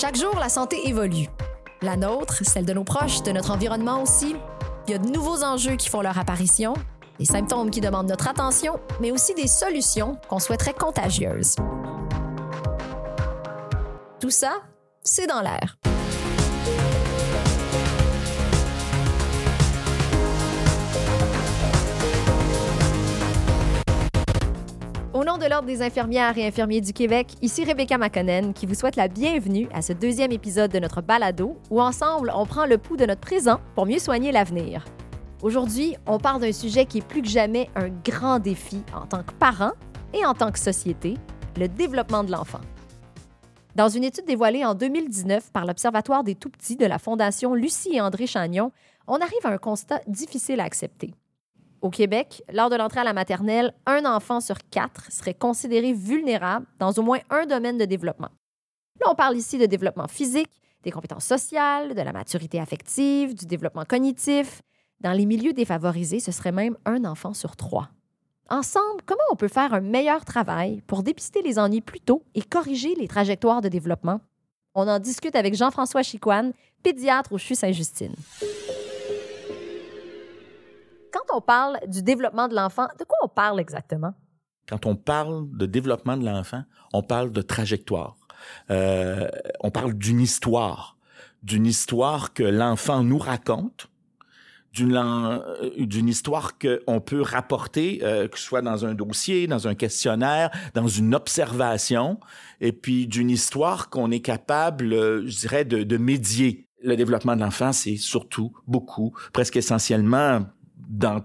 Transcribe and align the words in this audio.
Chaque 0.00 0.16
jour, 0.16 0.34
la 0.40 0.48
santé 0.48 0.88
évolue. 0.88 1.26
La 1.82 1.94
nôtre, 1.94 2.42
celle 2.42 2.64
de 2.64 2.72
nos 2.72 2.84
proches, 2.84 3.22
de 3.22 3.32
notre 3.32 3.50
environnement 3.50 4.02
aussi. 4.02 4.34
Il 4.86 4.92
y 4.92 4.94
a 4.94 4.98
de 4.98 5.10
nouveaux 5.10 5.44
enjeux 5.44 5.76
qui 5.76 5.90
font 5.90 6.00
leur 6.00 6.18
apparition, 6.18 6.72
des 7.18 7.26
symptômes 7.26 7.70
qui 7.70 7.82
demandent 7.82 8.08
notre 8.08 8.26
attention, 8.26 8.80
mais 9.02 9.12
aussi 9.12 9.34
des 9.34 9.46
solutions 9.46 10.16
qu'on 10.30 10.38
souhaiterait 10.38 10.72
contagieuses. 10.72 11.54
Tout 14.20 14.30
ça, 14.30 14.62
c'est 15.02 15.26
dans 15.26 15.42
l'air. 15.42 15.76
Au 25.20 25.24
nom 25.26 25.36
de 25.36 25.44
l'Ordre 25.44 25.66
des 25.66 25.82
infirmières 25.82 26.38
et 26.38 26.46
infirmiers 26.46 26.80
du 26.80 26.94
Québec, 26.94 27.34
ici 27.42 27.62
Rebecca 27.62 27.98
Makonnen 27.98 28.54
qui 28.54 28.64
vous 28.64 28.72
souhaite 28.72 28.96
la 28.96 29.06
bienvenue 29.06 29.68
à 29.70 29.82
ce 29.82 29.92
deuxième 29.92 30.32
épisode 30.32 30.70
de 30.70 30.78
notre 30.78 31.02
balado 31.02 31.58
où 31.68 31.82
ensemble 31.82 32.32
on 32.34 32.46
prend 32.46 32.64
le 32.64 32.78
pouls 32.78 32.96
de 32.96 33.04
notre 33.04 33.20
présent 33.20 33.60
pour 33.74 33.84
mieux 33.84 33.98
soigner 33.98 34.32
l'avenir. 34.32 34.82
Aujourd'hui, 35.42 35.94
on 36.06 36.16
parle 36.16 36.40
d'un 36.40 36.52
sujet 36.52 36.86
qui 36.86 36.98
est 36.98 37.06
plus 37.06 37.20
que 37.20 37.28
jamais 37.28 37.68
un 37.76 37.90
grand 37.90 38.38
défi 38.38 38.82
en 38.94 39.04
tant 39.04 39.22
que 39.22 39.34
parent 39.34 39.72
et 40.14 40.24
en 40.24 40.32
tant 40.32 40.50
que 40.50 40.58
société, 40.58 41.18
le 41.58 41.68
développement 41.68 42.24
de 42.24 42.32
l'enfant. 42.32 42.62
Dans 43.74 43.90
une 43.90 44.04
étude 44.04 44.24
dévoilée 44.24 44.64
en 44.64 44.74
2019 44.74 45.52
par 45.52 45.66
l'Observatoire 45.66 46.24
des 46.24 46.34
tout-petits 46.34 46.76
de 46.76 46.86
la 46.86 46.98
Fondation 46.98 47.52
Lucie 47.52 47.94
et 47.96 48.00
André 48.00 48.26
Chagnon, 48.26 48.72
on 49.06 49.16
arrive 49.16 49.44
à 49.44 49.50
un 49.50 49.58
constat 49.58 50.00
difficile 50.06 50.60
à 50.60 50.64
accepter. 50.64 51.12
Au 51.82 51.88
Québec, 51.88 52.42
lors 52.52 52.68
de 52.68 52.76
l'entrée 52.76 53.00
à 53.00 53.04
la 53.04 53.14
maternelle, 53.14 53.72
un 53.86 54.04
enfant 54.04 54.40
sur 54.40 54.56
quatre 54.70 55.10
serait 55.10 55.34
considéré 55.34 55.94
vulnérable 55.94 56.66
dans 56.78 56.92
au 56.92 57.02
moins 57.02 57.20
un 57.30 57.46
domaine 57.46 57.78
de 57.78 57.86
développement. 57.86 58.28
Là, 59.00 59.06
on 59.10 59.14
parle 59.14 59.36
ici 59.36 59.56
de 59.56 59.64
développement 59.64 60.06
physique, 60.06 60.60
des 60.82 60.90
compétences 60.90 61.24
sociales, 61.24 61.94
de 61.94 62.02
la 62.02 62.12
maturité 62.12 62.60
affective, 62.60 63.34
du 63.34 63.46
développement 63.46 63.86
cognitif. 63.86 64.60
Dans 65.00 65.12
les 65.12 65.24
milieux 65.24 65.54
défavorisés, 65.54 66.20
ce 66.20 66.32
serait 66.32 66.52
même 66.52 66.76
un 66.84 67.06
enfant 67.06 67.32
sur 67.32 67.56
trois. 67.56 67.88
Ensemble, 68.50 69.00
comment 69.06 69.20
on 69.30 69.36
peut 69.36 69.48
faire 69.48 69.72
un 69.72 69.80
meilleur 69.80 70.26
travail 70.26 70.82
pour 70.86 71.02
dépister 71.02 71.40
les 71.40 71.58
ennuis 71.58 71.80
plus 71.80 72.00
tôt 72.00 72.24
et 72.34 72.42
corriger 72.42 72.94
les 72.94 73.08
trajectoires 73.08 73.62
de 73.62 73.68
développement? 73.68 74.20
On 74.74 74.86
en 74.86 74.98
discute 74.98 75.34
avec 75.34 75.54
Jean-François 75.54 76.02
Chicoine, 76.02 76.52
pédiatre 76.82 77.32
au 77.32 77.38
CHU 77.38 77.54
Saint-Justine 77.54 78.14
on 81.34 81.40
parle 81.40 81.78
du 81.86 82.02
développement 82.02 82.48
de 82.48 82.54
l'enfant, 82.54 82.86
de 82.98 83.04
quoi 83.04 83.16
on 83.22 83.28
parle 83.28 83.60
exactement? 83.60 84.14
Quand 84.68 84.86
on 84.86 84.96
parle 84.96 85.48
de 85.50 85.66
développement 85.66 86.16
de 86.16 86.24
l'enfant, 86.24 86.62
on 86.92 87.02
parle 87.02 87.32
de 87.32 87.42
trajectoire. 87.42 88.16
Euh, 88.70 89.28
on 89.60 89.70
parle 89.70 89.94
d'une 89.94 90.20
histoire, 90.20 90.96
d'une 91.42 91.66
histoire 91.66 92.32
que 92.32 92.42
l'enfant 92.42 93.02
nous 93.02 93.18
raconte, 93.18 93.88
d'une 94.72 94.96
euh, 94.96 96.06
histoire 96.06 96.52
qu'on 96.56 97.00
peut 97.00 97.22
rapporter, 97.22 98.00
euh, 98.04 98.28
que 98.28 98.38
ce 98.38 98.44
soit 98.44 98.62
dans 98.62 98.86
un 98.86 98.94
dossier, 98.94 99.48
dans 99.48 99.66
un 99.66 99.74
questionnaire, 99.74 100.50
dans 100.74 100.86
une 100.86 101.14
observation, 101.14 102.20
et 102.60 102.72
puis 102.72 103.08
d'une 103.08 103.30
histoire 103.30 103.90
qu'on 103.90 104.10
est 104.12 104.20
capable, 104.20 104.90
je 105.26 105.40
dirais, 105.40 105.64
de, 105.64 105.82
de 105.82 105.96
médier. 105.96 106.68
Le 106.82 106.96
développement 106.96 107.34
de 107.34 107.40
l'enfant, 107.40 107.72
c'est 107.72 107.96
surtout, 107.96 108.52
beaucoup, 108.66 109.12
presque 109.32 109.56
essentiellement, 109.56 110.46
dans 110.88 111.22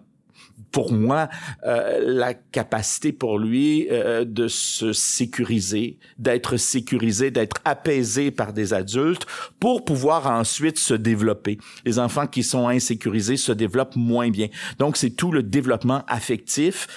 pour 0.76 0.92
moi, 0.92 1.30
euh, 1.66 2.02
la 2.04 2.34
capacité 2.34 3.14
pour 3.14 3.40
lui 3.40 3.88
euh, 3.90 4.26
de 4.26 4.50
se 4.50 4.92
sécuriser, 4.92 5.98
d'être 6.18 6.58
sécurisé, 6.58 7.32
d'être 7.32 7.62
apaisé 7.64 8.30
par 8.30 8.52
des 8.52 8.74
adultes 8.74 9.26
pour 9.62 9.86
pouvoir 9.86 10.28
ensuite 10.28 10.78
se 10.78 10.94
développer. 10.94 11.60
Les 11.86 11.98
enfants 11.98 12.28
qui 12.28 12.44
sont 12.44 12.68
insécurisés 12.68 13.38
se 13.38 13.54
développent 13.54 13.96
moins 13.96 14.30
bien. 14.30 14.50
Donc, 14.78 14.98
c'est 14.98 15.12
tout 15.12 15.32
le 15.32 15.44
développement 15.44 16.04
affectif. 16.10 16.88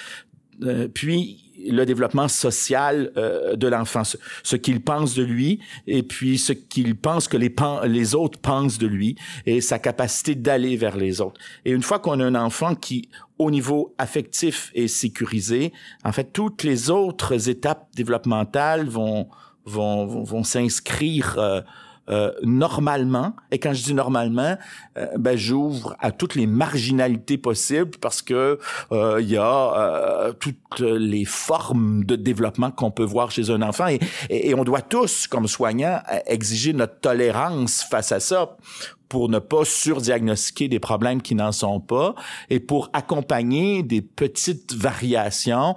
Euh, 0.65 0.89
puis, 0.89 1.45
le 1.67 1.85
développement 1.85 2.29
social 2.29 3.11
euh, 3.17 3.57
de 3.57 3.67
l'enfant, 3.67 4.03
ce, 4.05 4.57
qu'il 4.57 4.81
pense 4.81 5.15
de 5.15 5.25
lui 5.25 5.59
et 5.87 6.03
puis 6.03 6.39
ce 6.39 6.53
qu'il 6.53 6.97
pense 6.97 7.27
que 7.27 7.37
les, 7.37 8.15
autres 8.15 8.39
pensent 8.39 8.79
de 8.79 8.87
lui 8.87 9.17
et 9.45 9.61
sa 9.61 9.79
capacité 9.79 10.35
d'aller 10.37 10.77
vers 10.77 10.97
les 10.97 11.21
autres. 11.21 11.41
Et 11.65 11.73
une 11.73 11.83
fois 11.83 11.99
qu'on 11.99 12.21
a 12.21 12.25
un 12.25 12.37
enfant 12.37 12.75
qui, 12.75 13.09
au 13.39 13.51
niveau 13.51 13.95
affectif, 13.99 14.71
est 14.75 14.87
sécurisé, 14.87 15.73
en 16.05 16.13
fait, 16.13 16.33
toutes 16.33 16.63
les 16.63 16.91
autres 16.91 17.49
étapes 17.49 17.89
développementales 17.95 18.87
vont 18.87 19.29
vont, 19.65 20.07
vont, 20.07 20.23
vont 20.23 20.45
s'inscrire 20.45 21.37
euh, 21.39 21.61
euh, 22.09 22.33
normalement, 22.43 23.35
et 23.51 23.59
quand 23.59 23.73
je 23.73 23.83
dis 23.83 23.95
normalement, 23.95 24.57
euh, 24.97 25.07
ben, 25.19 25.37
j'ouvre 25.37 25.97
à 26.01 26.11
toutes 26.11 26.35
les 26.35 26.47
marginalités 26.47 27.39
possibles 27.39 27.99
parce 28.01 28.23
que 28.23 28.59
euh, 28.93 29.19
il 29.21 29.31
y 29.31 29.37
a 29.37 30.33
toutes 30.41 30.81
les 30.81 31.25
formes 31.25 32.05
de 32.05 32.17
développement 32.17 32.71
qu'on 32.71 32.91
peut 32.91 33.05
voir 33.05 33.31
chez 33.31 33.51
un 33.51 33.63
enfant. 33.63 33.89
Et, 33.89 34.01
et, 34.31 34.55
on 34.55 34.65
doit 34.65 34.83
tous, 34.83 35.27
comme 35.27 35.47
soignants, 35.47 36.01
exiger 36.27 36.73
notre 36.73 37.01
tolérance 37.01 37.83
face 37.83 38.13
à 38.13 38.21
ça 38.21 38.57
pour 39.09 39.31
ne 39.31 39.39
pas 39.39 39.65
surdiagnostiquer 39.65 40.69
des 40.69 40.81
problèmes 40.81 41.23
qui 41.23 41.35
n'en 41.35 41.53
sont 41.53 41.81
pas 41.81 42.15
et 42.51 42.61
pour 42.61 42.91
accompagner 42.93 43.83
des 43.83 44.03
petites 44.03 44.75
variations, 44.75 45.75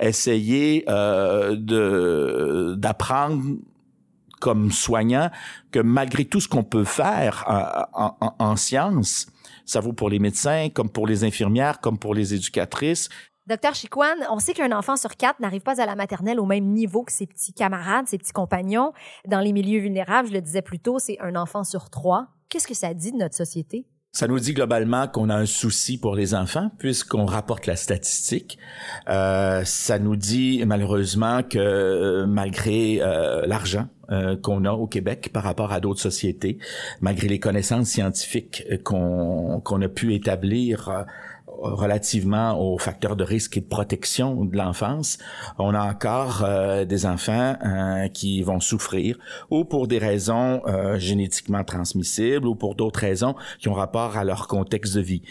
essayer 0.00 0.84
euh, 0.88 1.56
de 1.56 2.74
d'apprendre 2.76 3.42
comme 4.40 4.72
soignant 4.72 5.30
que 5.70 5.78
malgré 5.78 6.24
tout 6.24 6.40
ce 6.40 6.48
qu'on 6.48 6.64
peut 6.64 6.84
faire 6.84 7.44
en, 7.92 8.16
en, 8.20 8.34
en 8.38 8.56
sciences, 8.56 9.26
ça 9.64 9.80
vaut 9.80 9.92
pour 9.92 10.10
les 10.10 10.18
médecins, 10.18 10.68
comme 10.74 10.90
pour 10.90 11.06
les 11.06 11.22
infirmières, 11.22 11.80
comme 11.80 11.98
pour 11.98 12.14
les 12.14 12.34
éducatrices, 12.34 13.08
Docteur 13.46 13.74
Chiquan, 13.74 14.14
on 14.30 14.38
sait 14.38 14.52
qu'un 14.52 14.70
enfant 14.70 14.96
sur 14.96 15.16
quatre 15.16 15.40
n'arrive 15.40 15.62
pas 15.62 15.80
à 15.82 15.86
la 15.86 15.96
maternelle 15.96 16.38
au 16.38 16.46
même 16.46 16.66
niveau 16.66 17.02
que 17.02 17.10
ses 17.10 17.26
petits 17.26 17.52
camarades, 17.52 18.06
ses 18.06 18.16
petits 18.16 18.32
compagnons. 18.32 18.92
Dans 19.26 19.40
les 19.40 19.52
milieux 19.52 19.80
vulnérables, 19.80 20.28
je 20.28 20.34
le 20.34 20.40
disais 20.40 20.62
plus 20.62 20.78
tôt, 20.78 21.00
c'est 21.00 21.18
un 21.20 21.34
enfant 21.34 21.64
sur 21.64 21.90
trois. 21.90 22.28
Qu'est-ce 22.48 22.68
que 22.68 22.74
ça 22.74 22.94
dit 22.94 23.10
de 23.10 23.16
notre 23.16 23.34
société? 23.34 23.86
Ça 24.12 24.26
nous 24.26 24.40
dit 24.40 24.54
globalement 24.54 25.06
qu'on 25.06 25.28
a 25.30 25.36
un 25.36 25.46
souci 25.46 25.96
pour 25.96 26.16
les 26.16 26.34
enfants 26.34 26.72
puisqu'on 26.78 27.26
rapporte 27.26 27.66
la 27.66 27.76
statistique. 27.76 28.58
Euh, 29.08 29.62
ça 29.64 30.00
nous 30.00 30.16
dit 30.16 30.64
malheureusement 30.66 31.44
que 31.44 31.58
euh, 31.58 32.26
malgré 32.26 33.00
euh, 33.00 33.46
l'argent 33.46 33.86
euh, 34.10 34.36
qu'on 34.36 34.64
a 34.64 34.72
au 34.72 34.88
Québec 34.88 35.30
par 35.32 35.44
rapport 35.44 35.72
à 35.72 35.78
d'autres 35.78 36.00
sociétés, 36.00 36.58
malgré 37.00 37.28
les 37.28 37.38
connaissances 37.38 37.86
scientifiques 37.86 38.64
qu'on 38.82 39.60
qu'on 39.62 39.80
a 39.80 39.88
pu 39.88 40.12
établir 40.12 41.06
relativement 41.58 42.58
aux 42.60 42.78
facteurs 42.78 43.16
de 43.16 43.24
risque 43.24 43.56
et 43.56 43.60
de 43.60 43.66
protection 43.66 44.44
de 44.44 44.56
l'enfance, 44.56 45.18
on 45.58 45.74
a 45.74 45.82
encore 45.82 46.42
euh, 46.44 46.84
des 46.84 47.06
enfants 47.06 47.56
euh, 47.64 48.08
qui 48.08 48.42
vont 48.42 48.60
souffrir 48.60 49.18
ou 49.50 49.64
pour 49.64 49.88
des 49.88 49.98
raisons 49.98 50.62
euh, 50.66 50.98
génétiquement 50.98 51.64
transmissibles 51.64 52.46
ou 52.46 52.54
pour 52.54 52.74
d'autres 52.74 53.00
raisons 53.00 53.34
qui 53.58 53.68
ont 53.68 53.74
rapport 53.74 54.16
à 54.16 54.24
leur 54.24 54.48
contexte 54.48 54.94
de 54.94 55.00
vie. 55.00 55.22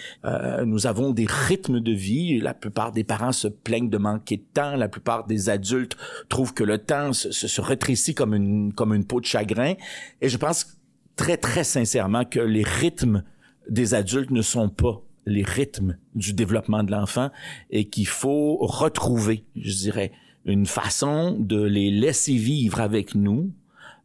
nous 0.66 0.88
avons 0.88 1.12
des 1.12 1.26
rythmes 1.28 1.80
de 1.80 1.92
vie. 1.92 2.40
La 2.40 2.54
plupart 2.54 2.92
des 2.92 3.04
parents 3.04 3.32
se 3.32 3.48
plaignent 3.48 3.90
de 3.90 3.98
manquer 3.98 4.38
de 4.38 4.46
temps. 4.54 4.76
La 4.76 4.88
plupart 4.88 5.26
des 5.26 5.50
adultes 5.50 5.98
trouvent 6.30 6.54
que 6.54 6.64
le 6.64 6.78
temps 6.78 7.14
se, 7.14 7.32
se 7.32 7.62
rétrécit 7.62 8.14
comme 8.14 8.34
une 8.34 8.74
comme 8.74 8.94
une 8.94 9.06
peau 9.06 9.20
de 9.20 9.26
chagrin. 9.26 9.74
Et 10.22 10.30
je 10.30 10.38
pense 10.38 10.78
très 11.16 11.38
très 11.38 11.64
sincèrement 11.64 12.26
que 12.26 12.40
les 12.40 12.64
rythmes 12.64 13.24
des 13.70 13.94
adultes 13.94 14.32
ne 14.32 14.42
sont 14.42 14.70
pas 14.70 15.02
les 15.30 15.44
rythmes 15.44 15.98
du 16.16 16.34
développement 16.34 16.84
de 16.84 16.92
l'enfant 16.92 17.30
et 17.70 17.90
qu'il 17.90 18.08
faut 18.08 18.58
retrouver, 18.58 19.46
je 19.56 19.74
dirais, 19.76 20.12
une 20.46 20.66
façon 20.66 21.38
de 21.40 21.62
les 21.62 21.92
laisser 21.92 22.36
vivre 22.36 22.80
avec 22.80 23.16
nous 23.16 23.52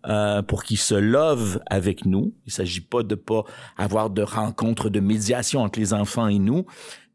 euh, 0.07 0.43
pour 0.43 0.65
qu'ils 0.65 0.79
se 0.79 0.95
lovent 0.95 1.60
avec 1.66 2.04
nous. 2.04 2.34
Il 2.47 2.53
s'agit 2.53 2.81
pas 2.83 3.03
de 3.03 3.15
pas 3.15 3.45
avoir 3.77 4.10
de 4.10 4.22
rencontres 4.22 4.91
de 4.91 5.01
médiation 5.01 5.63
entre 5.63 5.78
les 5.78 5.95
enfants 5.95 6.28
et 6.28 6.39
nous, 6.39 6.66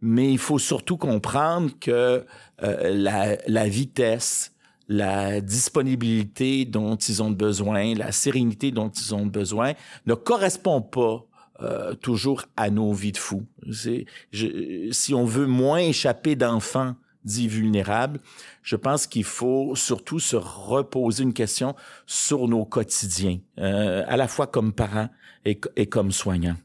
mais 0.01 0.31
il 0.31 0.39
faut 0.39 0.59
surtout 0.59 0.97
comprendre 0.97 1.71
que 1.79 2.25
euh, 2.63 3.37
la 3.47 3.67
vitesse, 3.67 4.53
la 4.89 5.39
disponibilité 5.39 6.65
dont 6.65 6.95
ils 6.95 7.21
ont 7.21 7.29
besoin, 7.29 7.93
la 7.93 8.11
sérénité 8.11 8.71
dont 8.71 8.89
ils 8.89 9.13
ont 9.13 9.27
besoin 9.27 9.73
ne 10.07 10.15
correspond 10.15 10.81
pas 10.81 11.28
euh, 11.61 11.93
toujours 11.93 12.43
à 12.55 12.69
nos 12.69 12.93
vies 12.93 13.11
de 13.11 13.17
fous. 13.17 13.45
si 13.71 15.13
on 15.13 15.25
veut 15.25 15.47
moins 15.47 15.79
échapper 15.79 16.35
d'enfants 16.35 16.95
dits 17.23 17.47
vulnérables, 17.47 18.19
je 18.63 18.75
pense 18.75 19.07
qu'il 19.07 19.23
faut 19.23 19.75
surtout 19.75 20.19
se 20.19 20.35
reposer 20.35 21.23
une 21.23 21.33
question 21.33 21.75
sur 22.05 22.47
nos 22.47 22.65
quotidiens, 22.65 23.39
euh, 23.59 24.03
à 24.07 24.17
la 24.17 24.27
fois 24.27 24.47
comme 24.47 24.73
parents 24.73 25.09
et, 25.45 25.59
comme 25.87 26.11
soignants. 26.11 26.57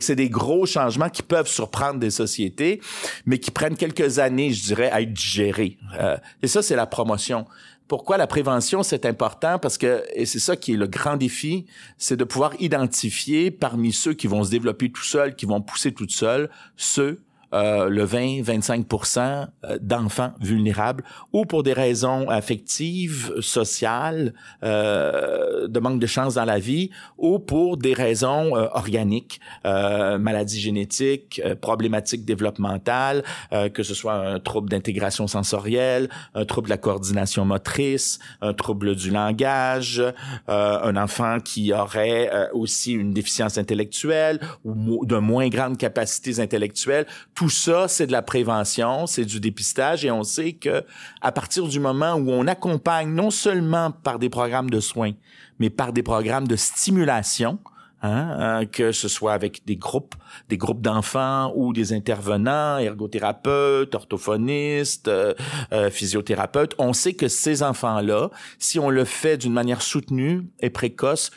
C'est 0.00 0.16
des 0.16 0.28
gros 0.28 0.66
changements 0.66 1.10
qui 1.10 1.22
peuvent 1.22 1.46
surprendre 1.46 2.00
des 2.00 2.10
sociétés, 2.10 2.80
mais 3.24 3.38
qui 3.38 3.52
prennent 3.52 3.76
quelques 3.76 4.18
années, 4.18 4.50
je 4.50 4.64
dirais, 4.64 4.90
à 4.90 5.00
être 5.00 5.16
gérés. 5.16 5.78
Euh, 5.94 6.16
et 6.42 6.48
ça, 6.48 6.60
c'est 6.60 6.74
la 6.74 6.86
promotion. 6.86 7.46
Pourquoi 7.88 8.16
la 8.16 8.26
prévention, 8.26 8.82
c'est 8.82 9.04
important? 9.04 9.58
Parce 9.58 9.76
que, 9.76 10.04
et 10.14 10.24
c'est 10.24 10.38
ça 10.38 10.56
qui 10.56 10.72
est 10.72 10.76
le 10.76 10.86
grand 10.86 11.16
défi, 11.16 11.66
c'est 11.98 12.16
de 12.16 12.24
pouvoir 12.24 12.52
identifier 12.58 13.50
parmi 13.50 13.92
ceux 13.92 14.14
qui 14.14 14.26
vont 14.26 14.44
se 14.44 14.50
développer 14.50 14.90
tout 14.90 15.02
seuls, 15.02 15.34
qui 15.34 15.46
vont 15.46 15.60
pousser 15.60 15.92
tout 15.92 16.08
seuls, 16.08 16.48
ceux 16.76 17.20
euh, 17.52 17.88
le 17.88 18.06
20-25% 18.06 19.48
euh, 19.64 19.78
d'enfants 19.80 20.32
vulnérables 20.40 21.04
ou 21.32 21.44
pour 21.44 21.62
des 21.62 21.72
raisons 21.72 22.28
affectives, 22.28 23.32
sociales, 23.40 24.32
euh, 24.62 25.68
de 25.68 25.80
manque 25.80 26.00
de 26.00 26.06
chance 26.06 26.34
dans 26.34 26.44
la 26.44 26.58
vie 26.58 26.90
ou 27.18 27.38
pour 27.38 27.76
des 27.76 27.92
raisons 27.92 28.56
euh, 28.56 28.66
organiques, 28.72 29.40
maladies 29.64 30.60
génétiques, 30.60 31.40
problématiques 31.60 32.24
développementales, 32.24 33.22
que 33.74 33.82
ce 33.82 33.94
soit 33.94 34.14
un 34.14 34.38
trouble 34.38 34.68
d'intégration 34.68 35.26
sensorielle, 35.26 36.08
un 36.34 36.44
trouble 36.44 36.66
de 36.66 36.70
la 36.70 36.76
coordination 36.76 37.44
motrice, 37.44 38.18
un 38.40 38.52
trouble 38.52 38.94
du 38.96 39.10
langage, 39.10 40.02
un 40.48 40.96
enfant 40.96 41.38
qui 41.40 41.72
aurait 41.72 42.30
aussi 42.52 42.92
une 42.92 43.12
déficience 43.12 43.58
intellectuelle 43.58 44.40
ou 44.64 45.04
de 45.06 45.16
moins 45.16 45.48
grandes 45.48 45.78
capacités 45.78 46.40
intellectuelles, 46.40 47.06
ça, 47.48 47.88
c'est 47.88 48.06
de 48.06 48.12
la 48.12 48.22
prévention, 48.22 49.06
c'est 49.06 49.24
du 49.24 49.40
dépistage 49.40 50.04
et 50.04 50.10
on 50.10 50.22
sait 50.22 50.52
que 50.52 50.84
à 51.20 51.32
partir 51.32 51.66
du 51.66 51.80
moment 51.80 52.14
où 52.14 52.30
on 52.30 52.46
accompagne 52.46 53.10
non 53.10 53.30
seulement 53.30 53.90
par 53.90 54.18
des 54.18 54.28
programmes 54.28 54.70
de 54.70 54.80
soins, 54.80 55.12
mais 55.58 55.70
par 55.70 55.92
des 55.92 56.02
programmes 56.02 56.48
de 56.48 56.56
stimulation, 56.56 57.58
Hein, 58.04 58.36
hein 58.38 58.66
que 58.66 58.90
ce 58.90 59.06
soit 59.06 59.32
avec 59.32 59.64
des 59.64 59.76
groupes, 59.76 60.16
des 60.48 60.56
groupes 60.56 60.80
d'enfants 60.80 61.52
ou 61.54 61.72
des 61.72 61.92
intervenants, 61.92 62.78
ergothérapeutes, 62.78 63.94
orthophonistes, 63.94 65.06
euh, 65.06 65.34
euh 65.72 65.88
physiothérapeutes, 65.88 66.74
on 66.78 66.92
sait 66.94 67.12
que 67.12 67.28
ces 67.28 67.62
enfants-là, 67.62 68.30
si 68.58 68.80
on 68.80 68.90
le 68.90 69.04
fait 69.04 69.36
d'une 69.36 69.52
manière 69.52 69.82
soutenue 69.82 70.48
et 70.58 70.68
précoce, 70.68 71.30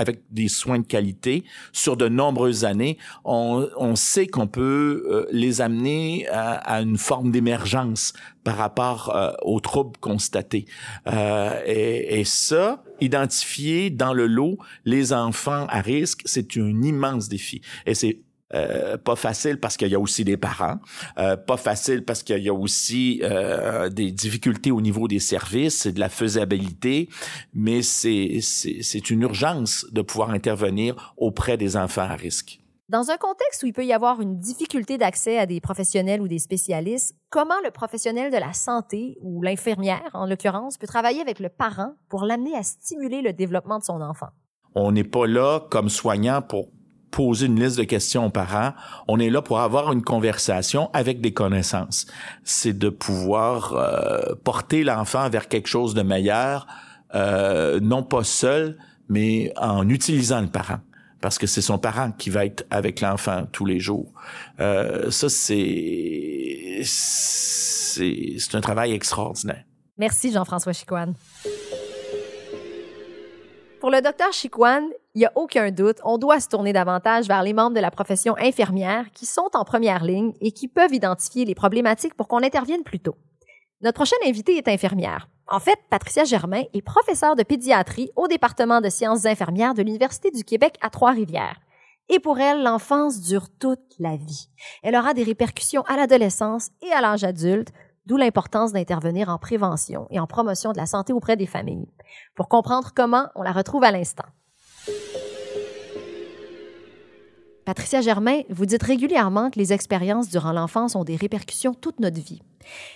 avec 0.00 0.22
des 0.30 0.48
soins 0.48 0.78
de 0.78 0.86
qualité 0.86 1.44
sur 1.72 1.94
de 1.94 2.08
nombreuses 2.08 2.64
années, 2.64 2.96
on, 3.22 3.68
on 3.76 3.96
sait 3.96 4.26
qu'on 4.26 4.46
peut 4.46 5.04
euh, 5.10 5.26
les 5.30 5.60
amener 5.60 6.26
à, 6.28 6.52
à, 6.52 6.80
une 6.80 6.96
forme 6.96 7.30
d'émergence 7.30 8.14
par 8.42 8.56
rapport 8.56 9.14
euh, 9.14 9.32
aux 9.42 9.60
troubles 9.60 9.98
constatés. 10.00 10.64
Euh, 11.06 11.60
et, 11.66 12.18
et, 12.18 12.24
ça, 12.24 12.82
identifier 13.02 13.90
dans 13.90 14.14
le 14.14 14.26
lot 14.26 14.56
les 14.86 15.12
enfants 15.12 15.66
à 15.68 15.82
risque, 15.82 16.22
c'est 16.24 16.56
un 16.56 16.80
immense 16.80 17.28
défi. 17.28 17.60
Et 17.84 17.94
c'est 17.94 18.20
euh, 18.54 18.96
pas 18.96 19.16
facile 19.16 19.60
parce 19.60 19.76
qu'il 19.76 19.88
y 19.88 19.94
a 19.94 20.00
aussi 20.00 20.24
des 20.24 20.36
parents, 20.36 20.78
euh, 21.18 21.36
pas 21.36 21.56
facile 21.56 22.04
parce 22.04 22.22
qu'il 22.22 22.42
y 22.42 22.48
a 22.48 22.54
aussi 22.54 23.20
euh, 23.22 23.88
des 23.88 24.10
difficultés 24.10 24.70
au 24.72 24.80
niveau 24.80 25.06
des 25.06 25.20
services, 25.20 25.82
c'est 25.82 25.92
de 25.92 26.00
la 26.00 26.08
faisabilité, 26.08 27.08
mais 27.54 27.82
c'est 27.82 28.40
c'est 28.40 29.10
une 29.10 29.22
urgence 29.22 29.86
de 29.92 30.02
pouvoir 30.02 30.30
intervenir 30.30 31.14
auprès 31.16 31.56
des 31.56 31.76
enfants 31.76 32.02
à 32.02 32.16
risque. 32.16 32.60
Dans 32.88 33.10
un 33.10 33.16
contexte 33.18 33.62
où 33.62 33.66
il 33.66 33.72
peut 33.72 33.86
y 33.86 33.92
avoir 33.92 34.20
une 34.20 34.40
difficulté 34.40 34.98
d'accès 34.98 35.38
à 35.38 35.46
des 35.46 35.60
professionnels 35.60 36.20
ou 36.20 36.26
des 36.26 36.40
spécialistes, 36.40 37.14
comment 37.28 37.54
le 37.64 37.70
professionnel 37.70 38.32
de 38.32 38.36
la 38.36 38.52
santé 38.52 39.16
ou 39.22 39.42
l'infirmière, 39.42 40.10
en 40.12 40.26
l'occurrence, 40.26 40.76
peut 40.76 40.88
travailler 40.88 41.20
avec 41.20 41.38
le 41.38 41.50
parent 41.50 41.92
pour 42.08 42.24
l'amener 42.24 42.56
à 42.56 42.64
stimuler 42.64 43.22
le 43.22 43.32
développement 43.32 43.78
de 43.78 43.84
son 43.84 44.00
enfant? 44.00 44.30
On 44.74 44.90
n'est 44.90 45.04
pas 45.04 45.28
là 45.28 45.60
comme 45.70 45.88
soignant 45.88 46.42
pour 46.42 46.72
poser 47.10 47.46
une 47.46 47.60
liste 47.60 47.78
de 47.78 47.84
questions 47.84 48.26
aux 48.26 48.30
parents. 48.30 48.72
On 49.08 49.18
est 49.18 49.30
là 49.30 49.42
pour 49.42 49.60
avoir 49.60 49.92
une 49.92 50.02
conversation 50.02 50.90
avec 50.92 51.20
des 51.20 51.32
connaissances. 51.32 52.06
C'est 52.44 52.76
de 52.76 52.88
pouvoir 52.88 53.74
euh, 53.74 54.34
porter 54.44 54.84
l'enfant 54.84 55.28
vers 55.28 55.48
quelque 55.48 55.68
chose 55.68 55.94
de 55.94 56.02
meilleur, 56.02 56.66
euh, 57.14 57.80
non 57.80 58.02
pas 58.02 58.24
seul, 58.24 58.78
mais 59.08 59.52
en 59.56 59.88
utilisant 59.88 60.40
le 60.40 60.48
parent. 60.48 60.78
Parce 61.20 61.38
que 61.38 61.46
c'est 61.46 61.60
son 61.60 61.78
parent 61.78 62.12
qui 62.12 62.30
va 62.30 62.46
être 62.46 62.64
avec 62.70 63.02
l'enfant 63.02 63.46
tous 63.52 63.66
les 63.66 63.78
jours. 63.78 64.10
Euh, 64.58 65.10
ça, 65.10 65.28
c'est, 65.28 66.80
c'est, 66.84 68.54
un 68.54 68.60
travail 68.60 68.92
extraordinaire. 68.92 69.64
Merci, 69.98 70.32
Jean-François 70.32 70.72
Chicoine. 70.72 71.14
Pour 73.80 73.90
le 73.90 74.02
docteur 74.02 74.30
Chicoine, 74.34 74.90
il 75.14 75.20
n'y 75.20 75.24
a 75.24 75.32
aucun 75.36 75.70
doute, 75.70 76.00
on 76.04 76.18
doit 76.18 76.38
se 76.38 76.48
tourner 76.48 76.74
davantage 76.74 77.26
vers 77.26 77.42
les 77.42 77.54
membres 77.54 77.74
de 77.74 77.80
la 77.80 77.90
profession 77.90 78.36
infirmière 78.38 79.06
qui 79.14 79.24
sont 79.24 79.48
en 79.54 79.64
première 79.64 80.04
ligne 80.04 80.34
et 80.42 80.52
qui 80.52 80.68
peuvent 80.68 80.92
identifier 80.92 81.46
les 81.46 81.54
problématiques 81.54 82.12
pour 82.12 82.28
qu'on 82.28 82.42
intervienne 82.42 82.82
plus 82.82 83.00
tôt. 83.00 83.16
Notre 83.80 83.94
prochaine 83.94 84.18
invitée 84.26 84.58
est 84.58 84.68
infirmière. 84.68 85.30
En 85.48 85.60
fait, 85.60 85.78
Patricia 85.88 86.24
Germain 86.24 86.64
est 86.74 86.82
professeure 86.82 87.36
de 87.36 87.42
pédiatrie 87.42 88.10
au 88.16 88.28
département 88.28 88.82
de 88.82 88.90
sciences 88.90 89.24
infirmières 89.24 89.72
de 89.72 89.82
l'Université 89.82 90.30
du 90.30 90.44
Québec 90.44 90.76
à 90.82 90.90
Trois-Rivières. 90.90 91.58
Et 92.10 92.20
pour 92.20 92.38
elle, 92.38 92.62
l'enfance 92.62 93.22
dure 93.22 93.46
toute 93.58 93.94
la 93.98 94.16
vie. 94.16 94.50
Elle 94.82 94.96
aura 94.96 95.14
des 95.14 95.22
répercussions 95.22 95.82
à 95.86 95.96
l'adolescence 95.96 96.68
et 96.82 96.92
à 96.92 97.00
l'âge 97.00 97.24
adulte, 97.24 97.72
d'où 98.06 98.16
l'importance 98.16 98.72
d'intervenir 98.72 99.28
en 99.28 99.38
prévention 99.38 100.06
et 100.10 100.20
en 100.20 100.26
promotion 100.26 100.72
de 100.72 100.78
la 100.78 100.86
santé 100.86 101.12
auprès 101.12 101.36
des 101.36 101.46
familles. 101.46 101.88
Pour 102.34 102.48
comprendre 102.48 102.92
comment, 102.94 103.28
on 103.34 103.42
la 103.42 103.52
retrouve 103.52 103.84
à 103.84 103.90
l'instant. 103.90 104.26
Patricia 107.64 108.00
Germain, 108.00 108.40
vous 108.48 108.66
dites 108.66 108.82
régulièrement 108.82 109.50
que 109.50 109.58
les 109.58 109.72
expériences 109.72 110.28
durant 110.28 110.52
l'enfance 110.52 110.96
ont 110.96 111.04
des 111.04 111.16
répercussions 111.16 111.74
toute 111.74 112.00
notre 112.00 112.20
vie. 112.20 112.42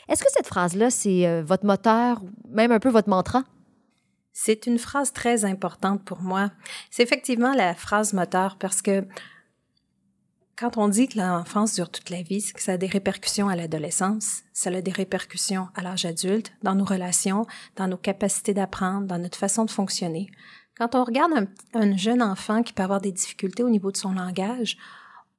Est-ce 0.08 0.22
que 0.22 0.30
cette 0.32 0.48
phrase-là, 0.48 0.90
c'est 0.90 1.26
euh, 1.26 1.42
votre 1.44 1.64
moteur, 1.64 2.20
même 2.48 2.72
un 2.72 2.80
peu 2.80 2.88
votre 2.88 3.08
mantra? 3.08 3.44
C'est 4.32 4.66
une 4.66 4.78
phrase 4.78 5.12
très 5.12 5.44
importante 5.44 6.04
pour 6.04 6.20
moi. 6.22 6.50
C'est 6.90 7.04
effectivement 7.04 7.54
la 7.54 7.74
phrase 7.74 8.14
moteur 8.14 8.56
parce 8.58 8.82
que 8.82 9.06
quand 10.56 10.76
on 10.76 10.88
dit 10.88 11.08
que 11.08 11.18
l'enfance 11.18 11.74
dure 11.74 11.90
toute 11.90 12.10
la 12.10 12.22
vie, 12.22 12.40
c'est 12.40 12.52
que 12.52 12.62
ça 12.62 12.72
a 12.72 12.76
des 12.76 12.86
répercussions 12.86 13.48
à 13.48 13.56
l'adolescence, 13.56 14.42
ça 14.52 14.70
a 14.70 14.80
des 14.80 14.92
répercussions 14.92 15.68
à 15.74 15.82
l'âge 15.82 16.04
adulte, 16.04 16.52
dans 16.62 16.74
nos 16.74 16.84
relations, 16.84 17.46
dans 17.76 17.88
nos 17.88 17.96
capacités 17.96 18.54
d'apprendre, 18.54 19.06
dans 19.06 19.18
notre 19.18 19.38
façon 19.38 19.64
de 19.64 19.70
fonctionner. 19.70 20.30
Quand 20.76 20.94
on 20.94 21.04
regarde 21.04 21.48
un, 21.74 21.96
jeune 21.96 22.22
enfant 22.22 22.62
qui 22.62 22.72
peut 22.72 22.82
avoir 22.82 23.00
des 23.00 23.12
difficultés 23.12 23.62
au 23.62 23.70
niveau 23.70 23.90
de 23.90 23.96
son 23.96 24.12
langage, 24.12 24.76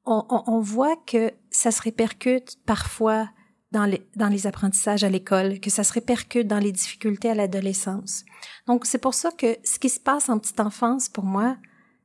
on, 0.05 0.59
voit 0.59 0.95
que 1.07 1.31
ça 1.49 1.71
se 1.71 1.81
répercute 1.81 2.59
parfois 2.67 3.27
dans 3.71 3.85
les, 3.85 4.47
apprentissages 4.47 5.03
à 5.03 5.09
l'école, 5.09 5.59
que 5.59 5.71
ça 5.71 5.83
se 5.83 5.93
répercute 5.93 6.47
dans 6.47 6.59
les 6.59 6.71
difficultés 6.71 7.31
à 7.31 7.33
l'adolescence. 7.33 8.23
Donc, 8.67 8.85
c'est 8.85 8.99
pour 8.99 9.15
ça 9.15 9.31
que 9.31 9.57
ce 9.63 9.79
qui 9.79 9.89
se 9.89 9.99
passe 9.99 10.29
en 10.29 10.37
petite 10.37 10.59
enfance, 10.59 11.09
pour 11.09 11.23
moi, 11.23 11.57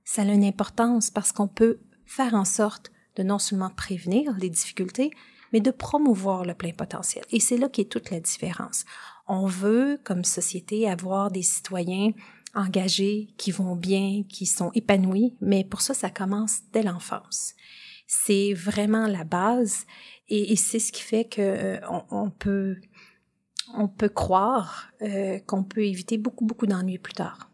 ça 0.05 0.23
a 0.23 0.25
une 0.25 0.45
importance 0.45 1.11
parce 1.11 1.31
qu'on 1.31 1.47
peut 1.47 1.79
faire 2.07 2.35
en 2.35 2.47
sorte 2.47 2.90
de 3.21 3.27
non 3.27 3.39
seulement 3.39 3.69
prévenir 3.69 4.33
les 4.39 4.49
difficultés, 4.49 5.11
mais 5.53 5.61
de 5.61 5.71
promouvoir 5.71 6.45
le 6.45 6.55
plein 6.55 6.73
potentiel. 6.73 7.25
Et 7.31 7.41
c'est 7.41 7.59
là 7.59 7.69
qu'est 7.69 7.91
toute 7.91 8.11
la 8.11 8.21
différence. 8.21 8.87
On 9.29 9.47
veut, 9.47 10.00
comme 10.05 10.25
société, 10.25 10.89
avoir 10.89 11.31
des 11.31 11.43
citoyens 11.43 12.12
engagés, 12.55 13.29
qui 13.37 13.50
vont 13.50 13.77
bien, 13.77 14.23
qui 14.29 14.47
sont 14.47 14.71
épanouis, 14.75 15.37
mais 15.41 15.65
pour 15.65 15.83
ça, 15.83 15.93
ça 15.93 16.09
commence 16.09 16.61
dès 16.73 16.83
l'enfance. 16.83 17.55
C'est 18.07 18.55
vraiment 18.55 19.07
la 19.07 19.25
base 19.25 19.85
et, 20.29 20.57
c'est 20.57 20.79
ce 20.79 20.91
qui 20.93 21.03
fait 21.03 21.25
que 21.25 21.41
euh, 21.41 22.31
peut 22.39 22.77
on 23.77 23.87
peut 23.87 24.09
croire 24.09 24.91
euh, 25.03 25.39
qu'on 25.47 25.62
peut 25.62 25.85
éviter 25.85 26.19
beaucoup 26.19 26.45
beaucoup 26.45 26.67
d'ennuis 26.67 26.99
plus 26.99 27.12
tard. 27.12 27.50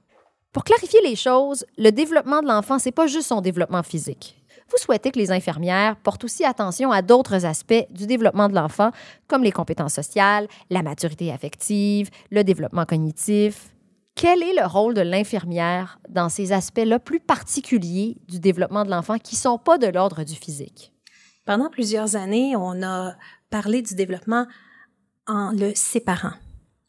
Pour 0.53 0.65
clarifier 0.65 1.01
les 1.03 1.17
choses, 1.17 1.67
le 1.77 1.91
développement 1.91 2.41
de 2.41 2.47
l'enfant, 2.47 2.79
c'est 2.79 2.91
pas 2.91 3.07
juste 3.07 3.29
son 3.29 3.43
développement 3.43 3.83
physique. 3.83 4.46
Vous 4.71 4.79
souhaitez 4.79 5.13
que 5.13 5.19
les 5.19 5.31
infirmières 5.31 5.97
portent 5.97 6.25
aussi 6.25 6.45
attention 6.45 6.91
à 6.91 7.03
d'autres 7.03 7.45
aspects 7.45 7.87
du 7.91 8.07
développement 8.07 8.49
de 8.49 8.55
l'enfant, 8.55 8.91
comme 9.29 9.45
les 9.45 9.53
compétences 9.53 9.95
sociales, 9.95 10.49
la 10.71 10.83
maturité 10.83 11.33
affective, 11.33 12.11
le 12.31 12.43
développement 12.43 12.85
cognitif, 12.85 13.71
quel 14.17 14.43
est 14.43 14.55
le 14.55 14.67
rôle 14.67 14.95
de 14.95 15.03
l'infirmière 15.03 16.01
dans 16.09 16.31
ces 16.31 16.53
aspects-là 16.53 16.99
plus 16.99 17.21
particuliers 17.21 18.17
du 18.29 18.41
développement 18.41 18.85
de 18.85 18.91
l'enfant 18.91 19.19
qui 19.19 19.35
ne 19.35 19.41
sont 19.41 19.59
pas 19.59 19.77
de 19.77 19.87
l'ordre 19.87 20.25
du 20.25 20.35
physique? 20.35 20.95
Pendant 21.45 21.69
plusieurs 21.69 22.17
années, 22.17 22.57
on 22.57 22.83
a 22.83 23.15
parlé 23.51 23.83
du 23.83 23.95
développement 23.95 24.47
en 25.27 25.53
le 25.53 25.75
séparant, 25.75 26.33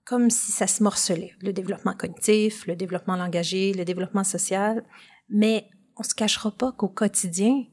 comme 0.05 0.29
si 0.29 0.53
ça 0.53 0.67
se 0.67 0.81
morcelait. 0.81 1.34
Le 1.41 1.51
développement 1.51 1.93
cognitif, 1.93 2.65
le 2.65 2.77
développement 2.77 3.17
langagé, 3.17 3.74
le 3.74 3.84
développement 3.84 4.24
social. 4.24 4.84
Mais 5.29 5.69
on 5.99 6.03
se 6.03 6.15
cachera 6.15 6.51
pas 6.51 6.71
qu'au 6.71 6.87
quotidien, 6.87 7.63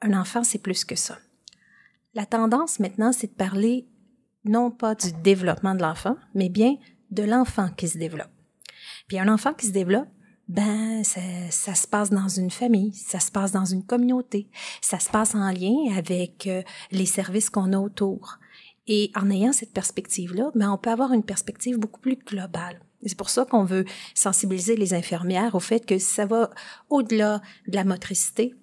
un 0.00 0.18
enfant, 0.18 0.44
c'est 0.44 0.58
plus 0.58 0.84
que 0.84 0.96
ça. 0.96 1.18
La 2.14 2.26
tendance 2.26 2.78
maintenant, 2.78 3.12
c'est 3.12 3.28
de 3.28 3.36
parler 3.36 3.88
non 4.44 4.70
pas 4.70 4.94
du 4.94 5.12
développement 5.22 5.74
de 5.74 5.82
l'enfant, 5.82 6.16
mais 6.34 6.48
bien 6.48 6.76
de 7.10 7.22
l'enfant 7.22 7.68
qui 7.76 7.88
se 7.88 7.98
développe. 7.98 8.30
Puis 9.08 9.18
un 9.18 9.32
enfant 9.32 9.54
qui 9.54 9.66
se 9.66 9.72
développe, 9.72 10.08
ben 10.48 11.04
ça, 11.04 11.20
ça, 11.50 11.74
se 11.74 11.86
passe 11.86 12.10
dans 12.10 12.28
une 12.28 12.50
famille, 12.50 12.94
ça 12.94 13.20
se 13.20 13.30
passe 13.30 13.52
dans 13.52 13.66
une 13.66 13.84
communauté, 13.84 14.48
ça 14.80 14.98
se 14.98 15.10
passe 15.10 15.34
en 15.34 15.50
lien 15.50 15.94
avec 15.94 16.46
euh, 16.46 16.62
les 16.90 17.04
services 17.04 17.50
qu'on 17.50 17.72
a 17.74 17.78
autour. 17.78 18.38
Et 18.86 19.10
en 19.14 19.30
ayant 19.30 19.52
cette 19.52 19.74
perspective-là, 19.74 20.50
ben, 20.54 20.70
on 20.70 20.78
peut 20.78 20.90
avoir 20.90 21.12
une 21.12 21.22
perspective 21.22 21.76
beaucoup 21.76 22.00
plus 22.00 22.16
globale. 22.16 22.80
C'est 23.04 23.16
pour 23.16 23.30
ça 23.30 23.44
qu'on 23.44 23.64
veut 23.64 23.84
sensibiliser 24.14 24.76
les 24.76 24.94
infirmières 24.94 25.54
au 25.54 25.60
fait 25.60 25.86
que 25.86 25.98
ça 25.98 26.26
va 26.26 26.50
au-delà 26.90 27.40
de 27.66 27.76
la 27.76 27.84
motricité, 27.84 28.54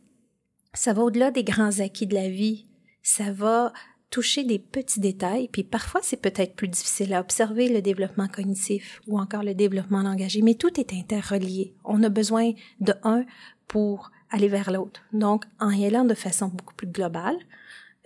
ça 0.73 0.93
va 0.93 1.03
au-delà 1.03 1.31
des 1.31 1.43
grands 1.43 1.79
acquis 1.79 2.07
de 2.07 2.15
la 2.15 2.29
vie, 2.29 2.67
ça 3.01 3.31
va 3.31 3.71
toucher 4.09 4.43
des 4.43 4.59
petits 4.59 4.99
détails, 4.99 5.49
puis 5.51 5.63
parfois 5.63 6.01
c'est 6.03 6.21
peut-être 6.21 6.55
plus 6.55 6.67
difficile 6.67 7.13
à 7.13 7.21
observer 7.21 7.69
le 7.69 7.81
développement 7.81 8.27
cognitif 8.27 9.01
ou 9.07 9.19
encore 9.19 9.43
le 9.43 9.53
développement 9.53 10.01
langagier, 10.01 10.41
mais 10.41 10.55
tout 10.55 10.79
est 10.79 10.93
interrelié. 10.93 11.75
On 11.83 12.03
a 12.03 12.09
besoin 12.09 12.51
de 12.79 12.93
un 13.03 13.25
pour 13.67 14.11
aller 14.29 14.47
vers 14.47 14.71
l'autre. 14.71 15.01
Donc, 15.13 15.45
en 15.59 15.69
y 15.71 15.85
allant 15.85 16.05
de 16.05 16.13
façon 16.13 16.47
beaucoup 16.47 16.73
plus 16.75 16.87
globale, 16.87 17.37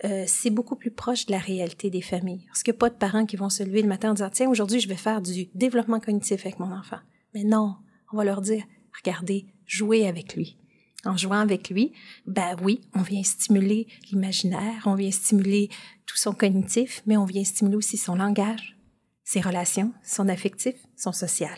euh, 0.04 0.24
c'est 0.26 0.50
beaucoup 0.50 0.76
plus 0.76 0.90
proche 0.90 1.26
de 1.26 1.32
la 1.32 1.38
réalité 1.38 1.90
des 1.90 2.00
familles. 2.00 2.44
Parce 2.46 2.62
qu'il 2.62 2.72
n'y 2.72 2.78
a 2.78 2.80
pas 2.80 2.90
de 2.90 2.94
parents 2.94 3.26
qui 3.26 3.36
vont 3.36 3.50
se 3.50 3.62
lever 3.62 3.82
le 3.82 3.88
matin 3.88 4.10
en 4.10 4.14
disant, 4.14 4.30
tiens, 4.32 4.48
aujourd'hui, 4.48 4.80
je 4.80 4.88
vais 4.88 4.96
faire 4.96 5.20
du 5.20 5.48
développement 5.54 6.00
cognitif 6.00 6.46
avec 6.46 6.58
mon 6.58 6.72
enfant. 6.72 6.98
Mais 7.34 7.44
non, 7.44 7.76
on 8.12 8.16
va 8.16 8.24
leur 8.24 8.40
dire, 8.40 8.64
regardez, 8.96 9.46
jouez 9.66 10.06
avec 10.06 10.34
lui. 10.34 10.56
En 11.04 11.16
jouant 11.16 11.38
avec 11.38 11.70
lui, 11.70 11.92
ben 12.26 12.56
oui, 12.62 12.82
on 12.94 13.00
vient 13.02 13.22
stimuler 13.22 13.86
l'imaginaire, 14.10 14.82
on 14.84 14.94
vient 14.94 15.10
stimuler 15.10 15.70
tout 16.04 16.16
son 16.16 16.32
cognitif, 16.32 17.02
mais 17.06 17.16
on 17.16 17.24
vient 17.24 17.44
stimuler 17.44 17.76
aussi 17.76 17.96
son 17.96 18.16
langage, 18.16 18.76
ses 19.24 19.40
relations, 19.40 19.92
son 20.04 20.28
affectif, 20.28 20.74
son 20.96 21.12
social. 21.12 21.56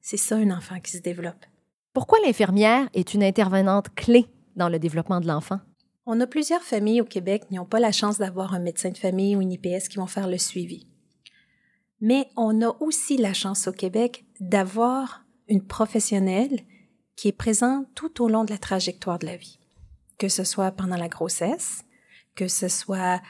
C'est 0.00 0.16
ça 0.16 0.36
un 0.36 0.50
enfant 0.50 0.78
qui 0.80 0.92
se 0.92 0.98
développe. 0.98 1.44
Pourquoi 1.92 2.18
l'infirmière 2.24 2.88
est 2.92 3.14
une 3.14 3.24
intervenante 3.24 3.92
clé 3.94 4.26
dans 4.56 4.68
le 4.68 4.78
développement 4.78 5.20
de 5.20 5.26
l'enfant? 5.26 5.60
On 6.06 6.20
a 6.20 6.26
plusieurs 6.26 6.62
familles 6.62 7.00
au 7.00 7.06
Québec 7.06 7.44
qui 7.48 7.54
n'ont 7.54 7.64
pas 7.64 7.80
la 7.80 7.92
chance 7.92 8.18
d'avoir 8.18 8.54
un 8.54 8.58
médecin 8.58 8.90
de 8.90 8.98
famille 8.98 9.36
ou 9.36 9.40
une 9.40 9.52
IPS 9.52 9.88
qui 9.88 9.96
vont 9.96 10.06
faire 10.06 10.28
le 10.28 10.36
suivi. 10.36 10.86
Mais 12.00 12.28
on 12.36 12.60
a 12.60 12.76
aussi 12.80 13.16
la 13.16 13.32
chance 13.32 13.66
au 13.68 13.72
Québec 13.72 14.26
d'avoir 14.38 15.24
une 15.48 15.66
professionnelle 15.66 16.60
qui 17.16 17.28
est 17.28 17.32
présente 17.32 17.86
tout 17.94 18.22
au 18.22 18.28
long 18.28 18.44
de 18.44 18.50
la 18.50 18.58
trajectoire 18.58 19.18
de 19.18 19.26
la 19.26 19.36
vie, 19.36 19.58
que 20.18 20.28
ce 20.28 20.44
soit 20.44 20.72
pendant 20.72 20.96
la 20.96 21.08
grossesse, 21.08 21.84
que 22.34 22.48
ce 22.48 22.68
soit 22.68 23.22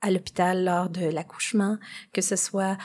à 0.00 0.10
l'hôpital 0.10 0.64
lors 0.64 0.90
de 0.90 1.04
l'accouchement, 1.04 1.78
que 2.12 2.22
ce 2.22 2.36
soit 2.36 2.76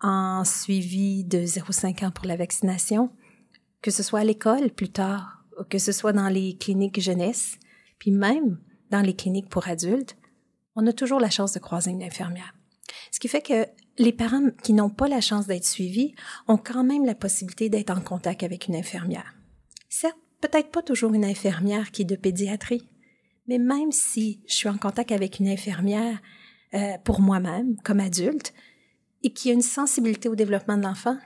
en 0.00 0.44
suivi 0.44 1.24
de 1.24 1.38
0,5 1.38 2.04
ans 2.04 2.10
pour 2.10 2.26
la 2.26 2.36
vaccination, 2.36 3.10
que 3.80 3.90
ce 3.90 4.02
soit 4.02 4.20
à 4.20 4.24
l'école 4.24 4.70
plus 4.70 4.90
tard, 4.90 5.44
que 5.70 5.78
ce 5.78 5.92
soit 5.92 6.12
dans 6.12 6.28
les 6.28 6.56
cliniques 6.56 7.00
jeunesse, 7.00 7.58
puis 7.98 8.10
même 8.10 8.58
dans 8.90 9.00
les 9.00 9.14
cliniques 9.14 9.48
pour 9.48 9.68
adultes, 9.68 10.16
on 10.76 10.86
a 10.86 10.92
toujours 10.92 11.20
la 11.20 11.30
chance 11.30 11.52
de 11.52 11.58
croiser 11.58 11.90
une 11.90 12.02
infirmière. 12.02 12.54
Ce 13.10 13.20
qui 13.20 13.28
fait 13.28 13.42
que 13.42 13.66
les 13.98 14.12
parents 14.12 14.50
qui 14.62 14.72
n'ont 14.72 14.90
pas 14.90 15.08
la 15.08 15.20
chance 15.20 15.46
d'être 15.46 15.64
suivis 15.64 16.14
ont 16.46 16.56
quand 16.56 16.84
même 16.84 17.04
la 17.04 17.14
possibilité 17.14 17.68
d'être 17.68 17.90
en 17.90 18.00
contact 18.00 18.42
avec 18.42 18.68
une 18.68 18.76
infirmière. 18.76 19.34
Certes, 19.88 20.18
peut-être 20.40 20.70
pas 20.70 20.82
toujours 20.82 21.14
une 21.14 21.24
infirmière 21.24 21.90
qui 21.90 22.02
est 22.02 22.06
de 22.06 22.16
pédiatrie, 22.16 22.88
mais 23.48 23.58
même 23.58 23.92
si 23.92 24.40
je 24.46 24.54
suis 24.54 24.68
en 24.68 24.78
contact 24.78 25.10
avec 25.10 25.40
une 25.40 25.48
infirmière 25.48 26.20
euh, 26.74 26.98
pour 27.04 27.20
moi-même, 27.20 27.76
comme 27.82 28.00
adulte, 28.00 28.52
et 29.22 29.32
qui 29.32 29.50
a 29.50 29.54
une 29.54 29.62
sensibilité 29.62 30.28
au 30.28 30.36
développement 30.36 30.76
de 30.76 30.82
l'enfant, 30.82 31.16